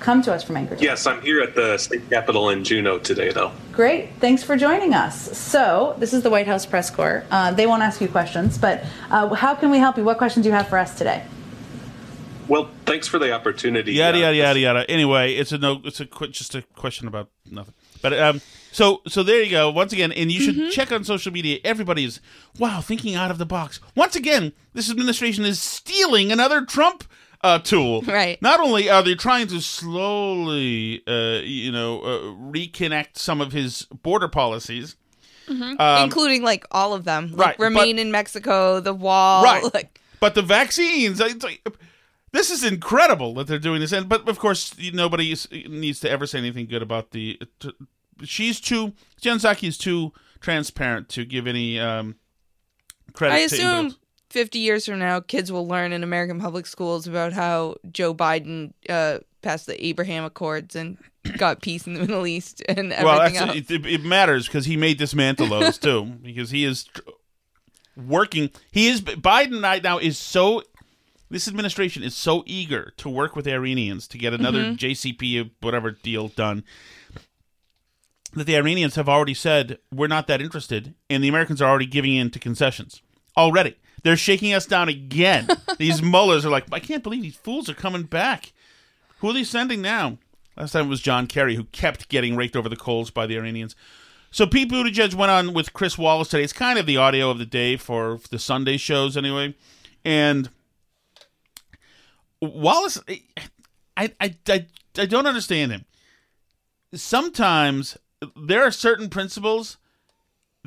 [0.00, 0.82] Come to us from Anchorage.
[0.82, 3.52] Yes, I'm here at the state capitol in Juneau today, though.
[3.72, 4.10] Great.
[4.20, 5.36] Thanks for joining us.
[5.36, 7.24] So, this is the White House press corps.
[7.30, 10.04] Uh, they won't ask you questions, but uh, how can we help you?
[10.04, 11.24] What questions do you have for us today?
[12.48, 13.94] Well, thanks for the opportunity.
[13.94, 14.90] Yada Uh, yada yada yada.
[14.90, 15.80] Anyway, it's a no.
[15.84, 17.74] It's a qu- just a question about nothing.
[18.02, 18.40] But um,
[18.72, 19.70] so so there you go.
[19.70, 21.58] Once again, and you should check on social media.
[21.64, 22.20] Everybody is
[22.58, 23.80] wow thinking out of the box.
[23.94, 27.04] Once again, this administration is stealing another Trump
[27.42, 28.02] uh, tool.
[28.02, 28.40] Right.
[28.42, 32.18] Not only are they trying to slowly, uh, you know, uh,
[32.52, 34.96] reconnect some of his border policies.
[35.48, 35.78] Mhm.
[35.80, 39.72] Um, including like all of them, like right, but- remain in Mexico, the wall, right.
[39.74, 41.64] like but the vaccines, like,
[42.36, 43.92] this is incredible that they're doing this.
[43.92, 47.40] And but of course, nobody is, needs to ever say anything good about the.
[47.60, 47.72] T-
[48.24, 52.16] she's too Jen Psaki is too transparent to give any um,
[53.12, 53.34] credit.
[53.34, 53.96] I assume.
[54.30, 58.72] 50 years from now, kids will learn in American public schools about how Joe Biden
[58.88, 60.98] uh, passed the Abraham Accords and
[61.38, 64.94] got peace in the Middle East and everything well, it, it, matters because he may
[64.94, 66.86] dismantle those too because he is
[67.96, 68.50] working.
[68.72, 70.62] He is Biden right now is so.
[71.28, 74.76] This administration is so eager to work with Iranians to get another Mhm.
[74.76, 76.62] JCP whatever deal done
[78.34, 81.86] that the Iranians have already said we're not that interested, and the Americans are already
[81.86, 83.00] giving in to concessions
[83.36, 83.74] already.
[84.02, 85.48] They're shaking us down again.
[85.78, 88.52] these mullahs are like, I can't believe these fools are coming back.
[89.18, 90.18] Who are they sending now?
[90.56, 93.36] Last time it was John Kerry, who kept getting raked over the coals by the
[93.36, 93.74] Iranians.
[94.30, 96.44] So Pete Buttigieg went on with Chris Wallace today.
[96.44, 99.54] It's kind of the audio of the day for the Sunday shows, anyway.
[100.04, 100.50] And
[102.46, 103.22] Wallace, I,
[103.96, 104.66] I, I,
[104.98, 105.84] I don't understand him.
[106.94, 107.98] Sometimes
[108.36, 109.78] there are certain principles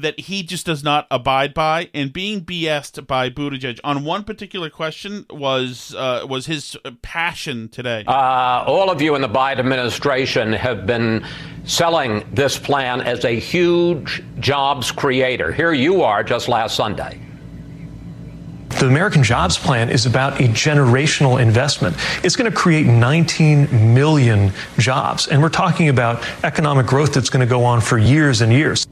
[0.02, 4.70] that he just does not abide by, and being BS'd by Buttigieg on one particular
[4.70, 8.04] question was uh, was his passion today.
[8.08, 11.26] Uh, all of you in the Biden administration have been
[11.66, 15.52] selling this plan as a huge jobs creator.
[15.52, 17.20] Here you are just last Sunday.
[18.70, 21.98] The American Jobs Plan is about a generational investment.
[22.24, 25.28] It's going to create 19 million jobs.
[25.28, 28.88] And we're talking about economic growth that's going to go on for years and years.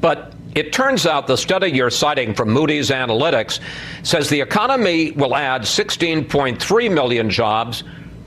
[0.00, 3.58] But it turns out the study you're citing from Moody's Analytics
[4.02, 7.84] says the economy will add 16.3 million jobs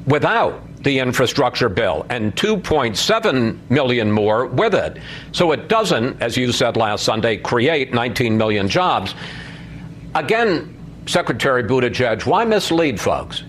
[0.07, 4.97] without the infrastructure bill and 2.7 million more with it.
[5.33, 9.15] So it doesn't, as you said last Sunday, create 19 million jobs.
[10.13, 10.71] Again,
[11.07, 13.43] Secretary Buttigieg, why mislead folks?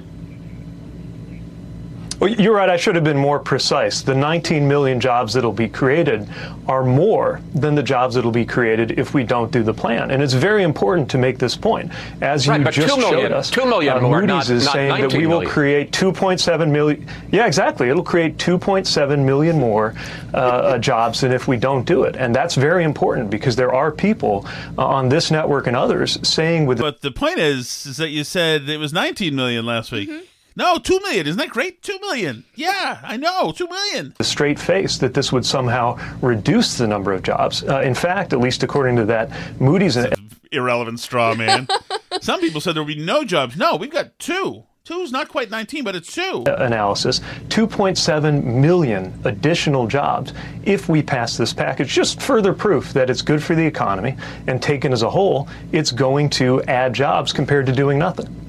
[2.18, 2.70] Well, you're right.
[2.70, 4.00] I should have been more precise.
[4.00, 6.26] The 19 million jobs that'll be created
[6.66, 10.10] are more than the jobs that'll be created if we don't do the plan.
[10.10, 11.92] And it's very important to make this point.
[12.22, 14.50] As you Right, but just 2 million- showed us, 2 million uh, more, Moody's not-
[14.50, 15.50] is not saying that 19 we will million.
[15.52, 17.06] create 2.7 million.
[17.30, 17.90] Yeah, exactly.
[17.90, 19.94] It'll create 2.7 million more
[20.32, 22.16] uh, uh, jobs than if we don't do it.
[22.16, 24.46] And that's very important because there are people
[24.78, 28.24] uh, on this network and others saying with But the point is, is that you
[28.24, 30.08] said it was 19 million last week.
[30.56, 31.26] No, 2 million.
[31.26, 31.82] Isn't that great?
[31.82, 32.44] 2 million.
[32.54, 33.52] Yeah, I know.
[33.52, 34.14] 2 million.
[34.18, 37.62] a straight face that this would somehow reduce the number of jobs.
[37.62, 39.30] Uh, in fact, at least according to that
[39.60, 40.12] Moody's An-
[40.52, 41.68] Irrelevant straw man.
[42.22, 43.56] Some people said there would be no jobs.
[43.56, 44.64] No, we've got two.
[44.84, 46.44] Two's not quite 19, but it's two.
[46.46, 50.32] analysis 2.7 million additional jobs
[50.64, 51.88] if we pass this package.
[51.92, 55.90] Just further proof that it's good for the economy and taken as a whole, it's
[55.90, 58.45] going to add jobs compared to doing nothing.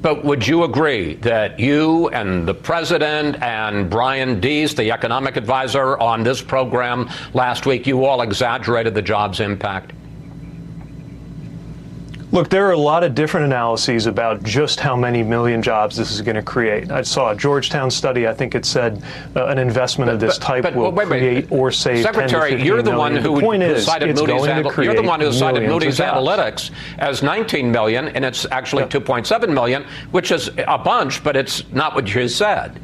[0.00, 5.98] But would you agree that you and the president and Brian Deese, the economic advisor
[5.98, 9.92] on this program last week, you all exaggerated the jobs impact?
[12.30, 16.10] Look, there are a lot of different analyses about just how many million jobs this
[16.10, 16.90] is going to create.
[16.90, 18.28] I saw a Georgetown study.
[18.28, 19.02] I think it said
[19.34, 21.18] uh, an investment of this But- type but- will wait, wait.
[21.20, 22.98] create or save 10 to Secretary, you're the million.
[22.98, 24.28] one who, the point who is, cited Moody's.
[24.76, 25.98] you're the one who cited Moody's.
[25.98, 31.62] Analytics as 19 million, and it's actually 2.7 million, which is a bunch, but it's
[31.72, 32.78] not what you said.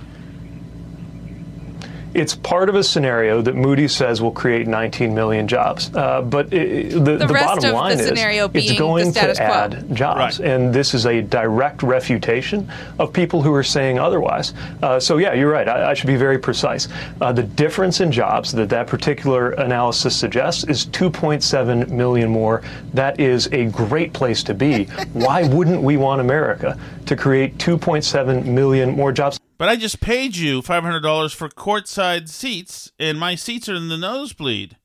[2.15, 5.91] It's part of a scenario that Moody says will create 19 million jobs.
[5.95, 9.11] Uh, but it, the, The the, bottom of the line is scenario being it's going
[9.11, 9.55] status to quo.
[9.55, 10.41] add jobs.
[10.41, 14.55] And this is a direct refutation of people who are saying otherwise.
[14.83, 15.69] Uh, so, yeah, you're right.
[15.69, 16.89] I, I should be very precise.
[17.21, 22.63] Uh, the difference in jobs that that particular analysis suggests is 2.7 million more.
[22.93, 24.85] That is a great place to be.
[25.13, 29.41] Why wouldn't we want America to create 2.7 million more jobs?
[29.57, 33.97] But I just paid you $500 for courtside seats, and my seats are in the
[33.97, 34.77] nosebleed.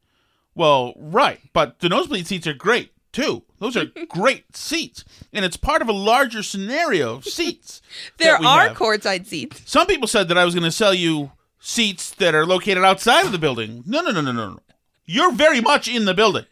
[0.53, 3.43] Well, right, but the nosebleed seats are great, too.
[3.59, 5.03] Those are great seats.
[5.33, 7.81] And it's part of a larger scenario of seats.
[8.17, 8.77] There are have.
[8.77, 9.61] courtside seats.
[9.65, 13.25] Some people said that I was going to sell you seats that are located outside
[13.25, 13.83] of the building.
[13.85, 14.49] No, no, no, no, no.
[14.51, 14.59] no.
[15.05, 16.45] You're very much in the building.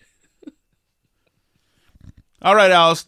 [2.41, 3.07] All right, Alice.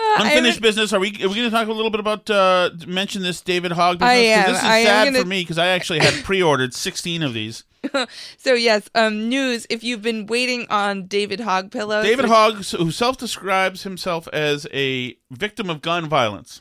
[0.00, 0.92] Uh, Unfinished business.
[0.92, 1.08] Are we?
[1.22, 4.10] Are we going to talk a little bit about uh, mention this David Hogg business?
[4.10, 4.46] I am.
[4.52, 7.34] This is I am sad gonna- for me because I actually had pre-ordered sixteen of
[7.34, 7.64] these.
[8.38, 9.66] so yes, um, news.
[9.70, 14.66] If you've been waiting on David Hogg pillows, David which- Hogg, who self-describes himself as
[14.72, 16.60] a victim of gun violence,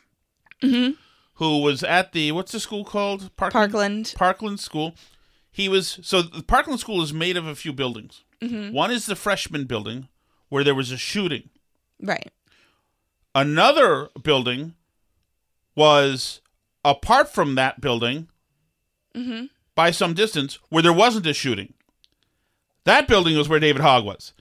[0.63, 0.95] Mhm.
[1.35, 3.35] who was at the what's the school called?
[3.35, 4.13] Parkland.
[4.15, 4.93] Parkland School.
[5.51, 8.23] He was so the Parkland School is made of a few buildings.
[8.41, 8.71] Mhm.
[8.71, 10.07] One is the freshman building
[10.49, 11.49] where there was a shooting.
[12.01, 12.31] right.
[13.37, 14.73] Another building
[15.75, 16.41] was
[16.83, 18.27] apart from that building
[19.15, 19.45] Mm-hmm.
[19.75, 21.73] by some distance where there wasn't a shooting.
[22.83, 24.33] That building was where David Hogg was.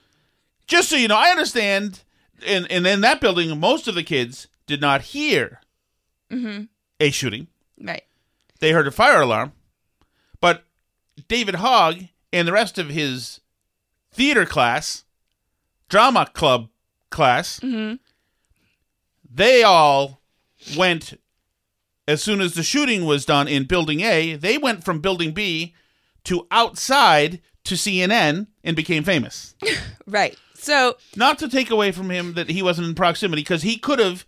[0.67, 2.01] Just so you know, I understand.
[2.45, 5.61] And and in that building, most of the kids did not hear
[6.31, 6.63] Mm-hmm.
[6.99, 7.47] a shooting.
[7.81, 8.03] Right.
[8.59, 9.53] They heard a fire alarm.
[10.41, 10.63] But
[11.27, 13.39] David Hogg and the rest of his
[14.11, 15.03] theater class,
[15.89, 16.69] drama club
[17.09, 17.95] class, Mm-hmm.
[19.29, 20.21] They all
[20.75, 21.19] went
[22.07, 25.75] as soon as the shooting was done in building A, they went from building B
[26.23, 29.55] to outside to CNN and became famous.
[30.09, 30.37] Right.
[30.53, 33.99] So Not to take away from him that he wasn't in proximity because he could
[33.99, 34.25] have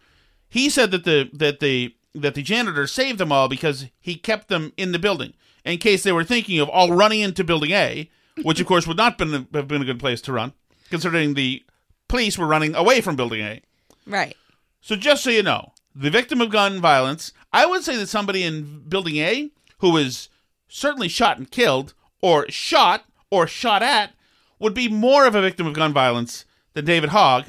[0.49, 4.49] he said that the that the that the janitor saved them all because he kept
[4.49, 5.33] them in the building
[5.63, 8.09] in case they were thinking of all running into building A,
[8.43, 10.51] which of course would not been, have been a good place to run
[10.89, 11.63] considering the
[12.09, 13.61] police were running away from building A.
[14.05, 14.35] right.
[14.81, 18.43] So just so you know, the victim of gun violence, I would say that somebody
[18.43, 19.49] in building A
[19.79, 20.29] who was
[20.67, 24.11] certainly shot and killed, or shot or shot at,
[24.59, 27.45] would be more of a victim of gun violence than David Hogg,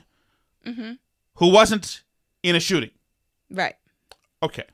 [0.66, 0.92] Mm-hmm.
[1.36, 2.02] who wasn't
[2.42, 2.90] in a shooting.
[3.50, 3.74] Right.
[4.42, 4.64] Okay.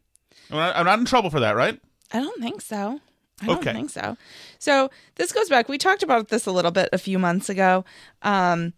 [0.51, 1.81] I'm not, I'm not in trouble for that, right?
[2.13, 3.01] I don't think so.
[3.41, 3.73] I don't Okay.
[3.73, 4.17] think so.
[4.59, 5.69] So this goes back.
[5.69, 7.85] We talked about this a little bit a few months ago,
[8.23, 8.73] um,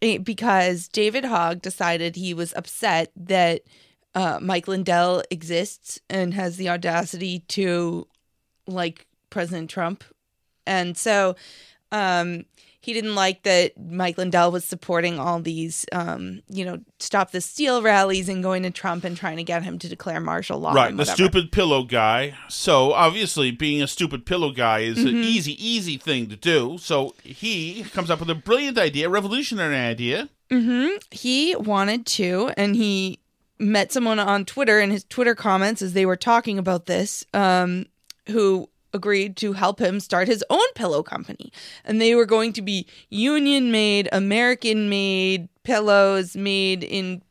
[0.00, 3.62] because David Hogg decided he was upset that
[4.14, 8.06] uh, Mike Lindell exists and has the audacity to
[8.66, 10.04] like President Trump,
[10.66, 11.36] and so
[11.92, 12.44] um,
[12.86, 17.40] he didn't like that Mike Lindell was supporting all these, um, you know, stop the
[17.40, 20.72] steal rallies and going to Trump and trying to get him to declare martial law.
[20.72, 22.34] right, the stupid pillow guy.
[22.48, 25.24] So obviously, being a stupid pillow guy is an Mhm.
[25.24, 26.78] easy, easy thing to do.
[26.80, 30.28] So he comes up with a brilliant idea, revolutionary idea.
[30.50, 33.18] hmm He wanted to, and he
[33.58, 37.86] met someone on Twitter in his Twitter comments as they were talking about this, um,
[38.28, 41.52] who agreed to help him start his own pillow company.
[41.84, 47.22] And they were going to be union made, American made pillows made in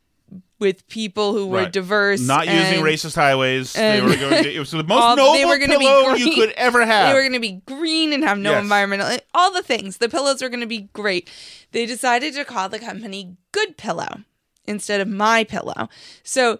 [0.57, 1.71] with people who were Right.
[1.73, 3.73] diverse, not using racist highways.
[3.73, 6.51] They were going to, it was the most all- noble they were pillow you could
[6.51, 7.09] ever have.
[7.09, 8.63] They were going to be green and have no Yes.
[8.63, 9.97] environmental, eh, all the things.
[9.97, 11.29] The pillows were going to be great.
[11.73, 14.21] They decided to call the company Good Pillow
[14.65, 15.89] instead of My Pillow.
[16.23, 16.59] So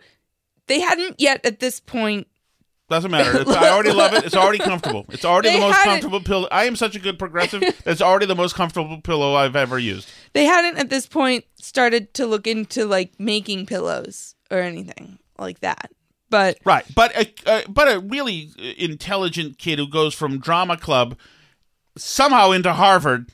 [0.68, 2.28] they hadn't yet at this point.
[2.88, 3.42] Doesn't matter.
[3.42, 4.26] It's, I already love it.
[4.26, 5.06] It's already comfortable.
[5.10, 6.48] It's already They the most comfortable pillow.
[6.52, 7.64] I am such a good progressive.
[7.84, 10.08] That's already the most comfortable pillow I've ever used.
[10.34, 15.18] They hadn't at this point started to look into like making pillows or anything.
[15.40, 15.90] like that.
[16.30, 21.18] But right, but a, uh, but a really intelligent kid who goes from drama club
[21.98, 23.32] somehow into Harvard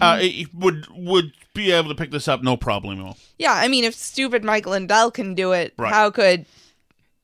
[0.00, 0.60] uh, Mm-hmm.
[0.60, 3.12] would would be able to pick this up no problem.
[3.38, 5.92] yeah, I mean, if stupid Michael Lindell can do it, Right.
[5.92, 6.46] how could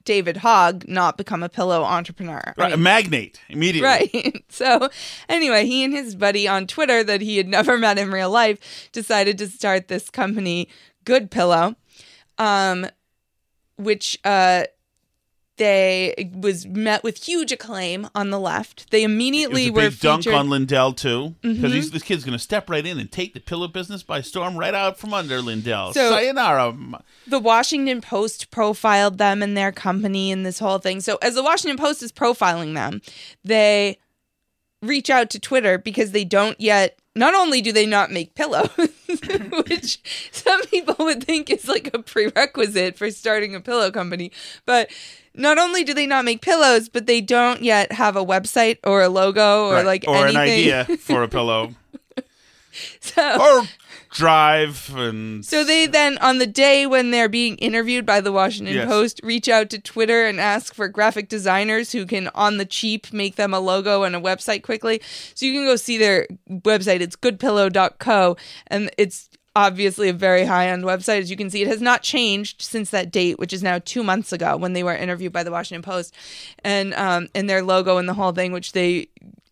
[0.07, 2.55] David Hogg not become a pillow entrepreneur?
[2.57, 3.87] I Right, a magnate immediately.
[3.87, 4.43] Right.
[4.57, 4.89] So,
[5.29, 8.89] anyway, he and his buddy on Twitter that he had never met in real life
[8.91, 10.69] decided to start this company,
[11.05, 11.77] Good Pillow,
[12.39, 12.87] um,
[13.77, 14.65] which uh,
[15.59, 18.91] they was met with huge acclaim on the left.
[18.91, 20.35] They immediately were big dunk featured.
[20.39, 21.91] on Lindell too, because Mhm.
[21.93, 24.75] this kid's going to step right in and take the pillow business by storm, right
[24.75, 25.95] out from under Lindell.
[25.95, 26.75] So- Sayonara.
[27.27, 31.01] the Washington Post profiled them and their company and this whole thing.
[31.01, 33.01] So as the Washington Post is profiling them,
[33.45, 33.99] they
[34.83, 38.69] reach out to Twitter because they don't yet not only do they not make pillows,
[39.67, 39.99] which
[40.33, 44.31] some people would think is like a prerequisite for starting a pillow company,
[44.67, 44.91] but
[45.37, 49.03] not only do they not make pillows, but they don't yet have a website or
[49.03, 51.75] a logo or Right, like or an idea for a pillow,
[53.01, 53.67] so, or
[54.13, 58.75] drive and So they then, on the day when they're being interviewed by the Washington
[58.75, 58.87] Yes.
[58.87, 63.13] Post, reach out to Twitter and ask for graphic designers who can, on the cheap,
[63.13, 65.01] make them a logo and a website quickly.
[65.35, 67.01] So you can go see their website.
[67.01, 68.37] It's goodpillow.co,
[68.69, 71.21] and it's obviously a very high end website.
[71.21, 74.05] As you can see, it has not changed since that date, which is now two
[74.05, 76.15] months ago when they were interviewed by the Washington Post,
[76.63, 79.09] and um, and their logo and the whole thing, which they.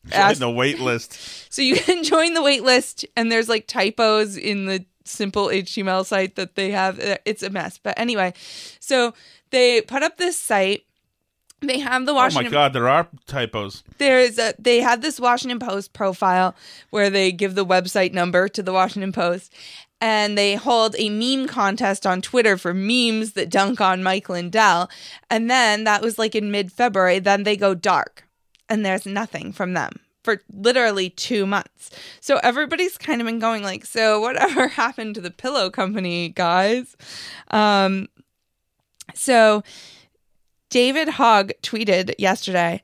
[0.07, 1.19] join Asked, the wait list.
[1.53, 6.05] so you can join the wait list, and there's like typos in the simple HTML
[6.05, 7.01] site that they have.
[7.01, 7.79] Uh, It's a mess.
[7.79, 8.35] But anyway,
[8.81, 9.15] so
[9.51, 10.85] they put up this site.
[11.61, 12.49] They have the Washington.
[12.49, 13.83] Oh my God, there are typos.
[13.97, 16.55] There's a they have this Washington Post profile
[16.91, 19.51] where they give the website number to the Washington Post
[20.05, 24.91] and they hold a meme contest on Twitter for memes that dunk on Mike Lindell.
[25.31, 28.29] And then that was like in mid February, then they go dark
[28.69, 31.89] and there's nothing from them for literally two months.
[32.21, 36.97] So everybody's kind of been going like, so whatever happened to the pillow company, guys?
[37.51, 38.11] Um
[39.15, 39.63] so
[40.69, 42.83] David Hogg tweeted yesterday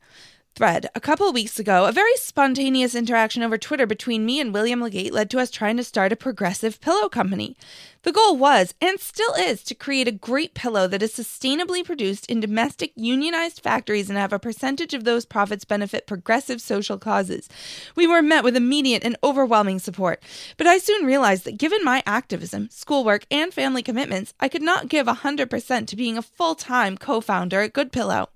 [0.61, 0.91] thread.
[0.95, 5.11] A couple weeks ago a very spontaneous interaction over twitter between me and william legate
[5.11, 7.57] led to us trying to start a progressive pillow company.
[8.03, 12.27] The goal was and still is to create a great pillow that is sustainably produced
[12.27, 17.49] in domestic unionized factories and have a percentage of those profits benefit progressive social causes.
[17.97, 20.23] We were met with immediate and overwhelming support.
[20.59, 24.91] But i soon realized that given my activism schoolwork and family commitments i could not
[24.91, 28.29] give 100% to being a full-time co-founder at good pillow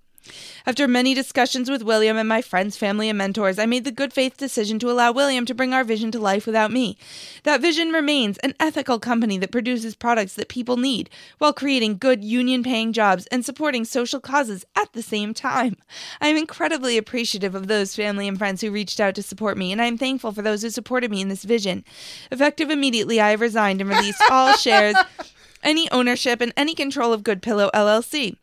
[0.67, 4.13] after many discussions with William and my friends, family, and mentors, I made the good
[4.13, 6.97] faith decision to allow William to bring our vision to life without me.
[7.43, 12.25] That vision remains an ethical company that produces products that people need while creating good
[12.25, 15.77] union paying jobs and supporting social causes at the same time.
[16.21, 19.71] I am incredibly appreciative of those family and friends who reached out to support me,
[19.71, 21.85] and I am thankful for those who supported me in this vision.
[22.33, 24.97] Effective immediately, I have resigned and released all shares,
[25.63, 28.37] any ownership, and any control of Good Pillow LLC.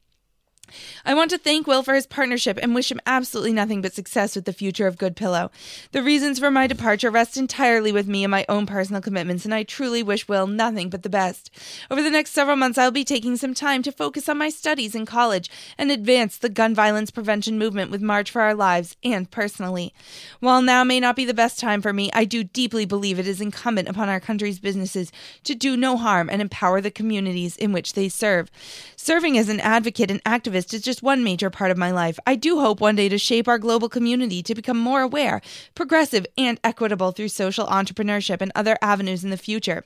[1.04, 4.36] I want to thank Will for his partnership and wish him absolutely nothing but success
[4.36, 5.50] with the future of Good Pillow.
[5.92, 9.54] The reasons for my departure rest entirely with me and my own personal commitments, and
[9.54, 11.50] I truly wish Will nothing but the best.
[11.90, 14.94] Over the next several months, I'll be taking some time to focus on my studies
[14.94, 19.30] in college and advance the gun violence prevention movement with March for Our Lives and
[19.32, 19.94] personally.
[20.40, 23.28] While now may not be the best time for me, I do deeply believe it
[23.28, 25.12] is incumbent upon our country's businesses
[25.46, 28.52] to do no harm and empower the communities in which they serve.
[28.96, 32.20] Serving as an advocate and activist is just one major part of my life.
[32.26, 35.42] I do hope one day to shape our global community to become more aware,
[35.76, 39.84] progressive, and equitable through social entrepreneurship and other avenues in the future.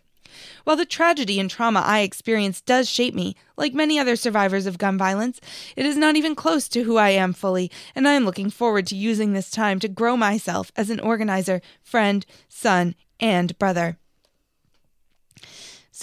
[0.63, 4.77] While the tragedy and trauma I experienced does shape me, like many other survivors of
[4.77, 5.39] gun violence,
[5.75, 8.87] it is not even close to who I am fully, and I am looking forward
[8.87, 13.97] to using this time to grow myself as an organizer, friend, son, and brother.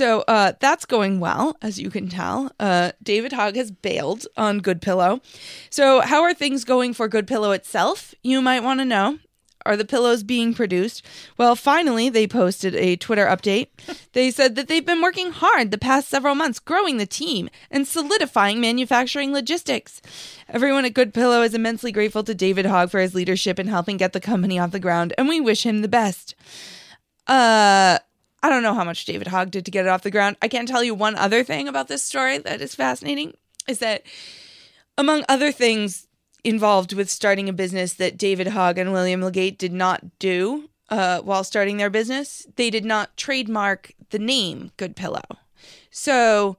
[0.03, 2.51] So uh, that's going well, as you can tell.
[2.59, 5.21] Uh, David Hogg has bailed on Good Pillow.
[5.71, 8.13] So, how are things going for Good Pillow itself?
[8.21, 9.21] You might want to know.
[9.65, 11.07] Are the pillows being produced?
[11.39, 13.69] Well, finally, they posted a Twitter update.
[14.13, 17.87] They said that they've been working hard the past several months, growing the team and
[17.87, 20.03] solidifying manufacturing logistics.
[20.49, 23.99] Everyone at Good Pillow is immensely grateful to David Hogg for his leadership in helping
[23.99, 26.35] get the company off the ground, and we wish him the best.
[27.29, 28.01] Uh,
[28.43, 30.37] I don't know how much David Hogg did to get it off the ground.
[30.43, 33.35] I can tell you one other thing about this story that is fascinating
[33.69, 34.03] is that,
[34.99, 36.09] among other things
[36.45, 41.21] involved with starting a business that David Hogg and William Legate did not do uh,
[41.21, 45.23] while starting their business, they did not trademark the name Good Pillow.
[45.91, 46.57] So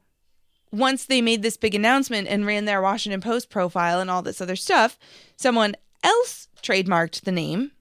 [0.72, 4.42] once they made this big announcement and ran their Washington Post profile and all this
[4.42, 4.98] other stuff,
[5.36, 7.72] someone else trademarked the name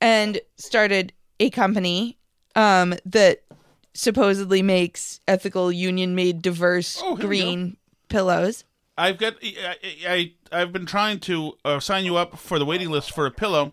[0.00, 2.16] and started a company
[2.60, 3.42] um, that
[3.94, 7.76] supposedly makes ethical, union made, diverse, Oh, green
[8.08, 8.64] pillows.
[8.98, 12.90] I've got I, I I've been trying to uh, sign you up for the waiting
[12.90, 13.72] list for a pillow,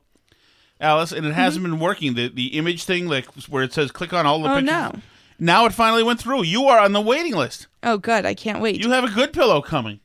[0.79, 1.73] Alice, and it hasn't Mm-hmm.
[1.73, 2.13] been working.
[2.13, 4.71] The the image thing, like where it says click on all the Oh, pictures.
[4.71, 4.93] no.
[5.39, 6.43] Now it finally went through.
[6.43, 7.67] You are on the waiting list.
[7.83, 8.25] Oh, good.
[8.25, 8.81] I can't wait.
[8.81, 9.99] You have a good pillow coming.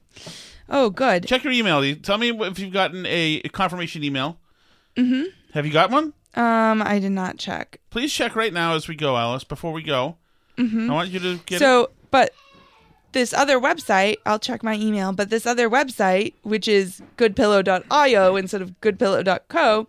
[0.68, 1.26] Oh, good.
[1.26, 1.94] Check your email.
[1.96, 4.38] Tell me if you've gotten a confirmation email.
[4.96, 5.24] Mm-hmm.
[5.54, 6.12] Have you got one?
[6.34, 7.78] Um, I did not check.
[7.90, 9.44] Please check right now as we go, Alice.
[9.44, 10.16] Before we go,
[10.58, 10.90] Mm-hmm.
[10.90, 11.90] I want you to get so, it.
[12.10, 12.32] but
[13.12, 18.60] this other website, I'll check my email, but this other website, which is goodpillow.io instead
[18.62, 19.86] of goodpillow.co,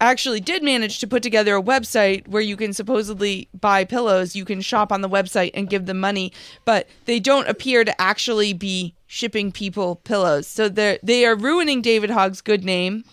[0.00, 4.36] actually did manage to put together a website where you can supposedly buy pillows.
[4.36, 6.32] You can shop on the website and give them money,
[6.66, 10.46] but they don't appear to actually be shipping people pillows.
[10.46, 13.04] So they're they are ruining David Hogg's good name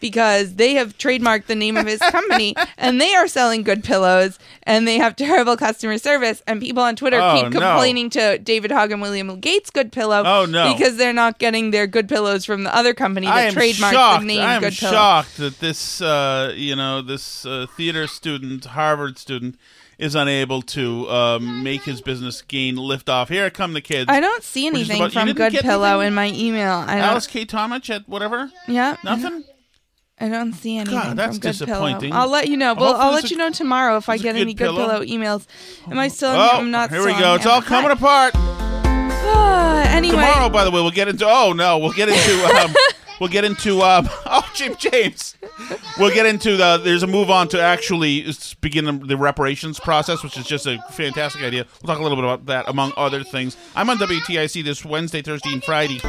[0.00, 4.38] because they have trademarked the name of his company and they are selling good pillows
[4.64, 7.60] and they have terrible customer service and people on Twitter Oh, keep no.
[7.60, 10.72] complaining to David Hogg and William LeGate's Good Pillow Oh, no.
[10.72, 14.20] because they're not getting their good pillows from the other company that trademarked shocked.
[14.22, 14.92] the name I am Good Pillow.
[14.92, 19.56] shocked that this, uh, you know, this uh, theater student, Harvard student,
[19.98, 23.30] is unable to um, make his business gain lift off.
[23.30, 24.10] Here come the kids.
[24.10, 26.08] I don't see anything about- from Good Pillow anything?
[26.08, 26.84] in my email.
[26.86, 27.46] I don't, Alice K.
[27.46, 28.50] Tomich at whatever.
[28.68, 29.44] yeah, Nothing.
[30.18, 32.10] I don't see anything that's from Good disappointing.
[32.10, 32.22] Pillow.
[32.22, 32.72] I'll let you know.
[32.72, 34.86] Well, Hopefully I'll let a- you know tomorrow if I get Good any Good Pillow.
[34.86, 35.46] Pillow emails.
[35.90, 36.30] Am I still?
[36.30, 36.90] Oh, I'm not.
[36.90, 37.34] here we go.
[37.34, 38.34] It's all coming apart.
[39.94, 41.26] anyway, Tomorrow, by the way, we'll get into.
[41.28, 42.44] Oh no, we'll get into.
[42.46, 42.74] Um,
[43.20, 43.82] we'll get into.
[43.82, 45.36] Um, oh, Jim James.
[45.98, 46.78] We'll get into the.
[46.78, 48.26] There's a move on to actually
[48.62, 51.66] begin the, the reparations process, which is just a fantastic idea.
[51.82, 53.56] We'll talk a little bit about that, among other things.
[53.74, 56.00] I'm on WTIC this Wednesday, Thursday, and Friday.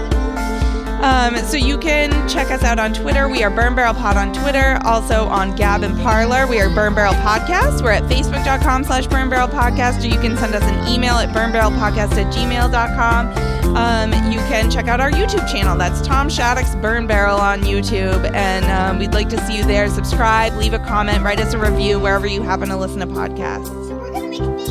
[1.01, 3.29] Um, so you can check us out on Twitter.
[3.29, 4.79] We are Burn Barrel Pod on Twitter.
[4.83, 6.47] Also on Gab and Parler.
[6.47, 7.83] We are Burn Barrel Podcast.
[7.83, 10.03] We're at facebook.com slash Burn Barrel Podcast.
[10.03, 13.57] Or you can send us an email at burnbarrelpodcast at gmail.com.
[13.75, 15.77] Um, you can check out our YouTube channel.
[15.77, 18.31] That's Tom Shattuck's Burn Barrel on YouTube.
[18.33, 19.89] And um, we'd like to see you there.
[19.89, 23.67] Subscribe, leave a comment, write us a review wherever you happen to listen to podcasts.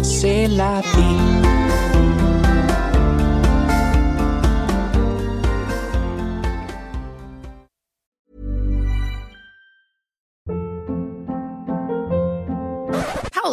[0.04, 1.65] C'est la.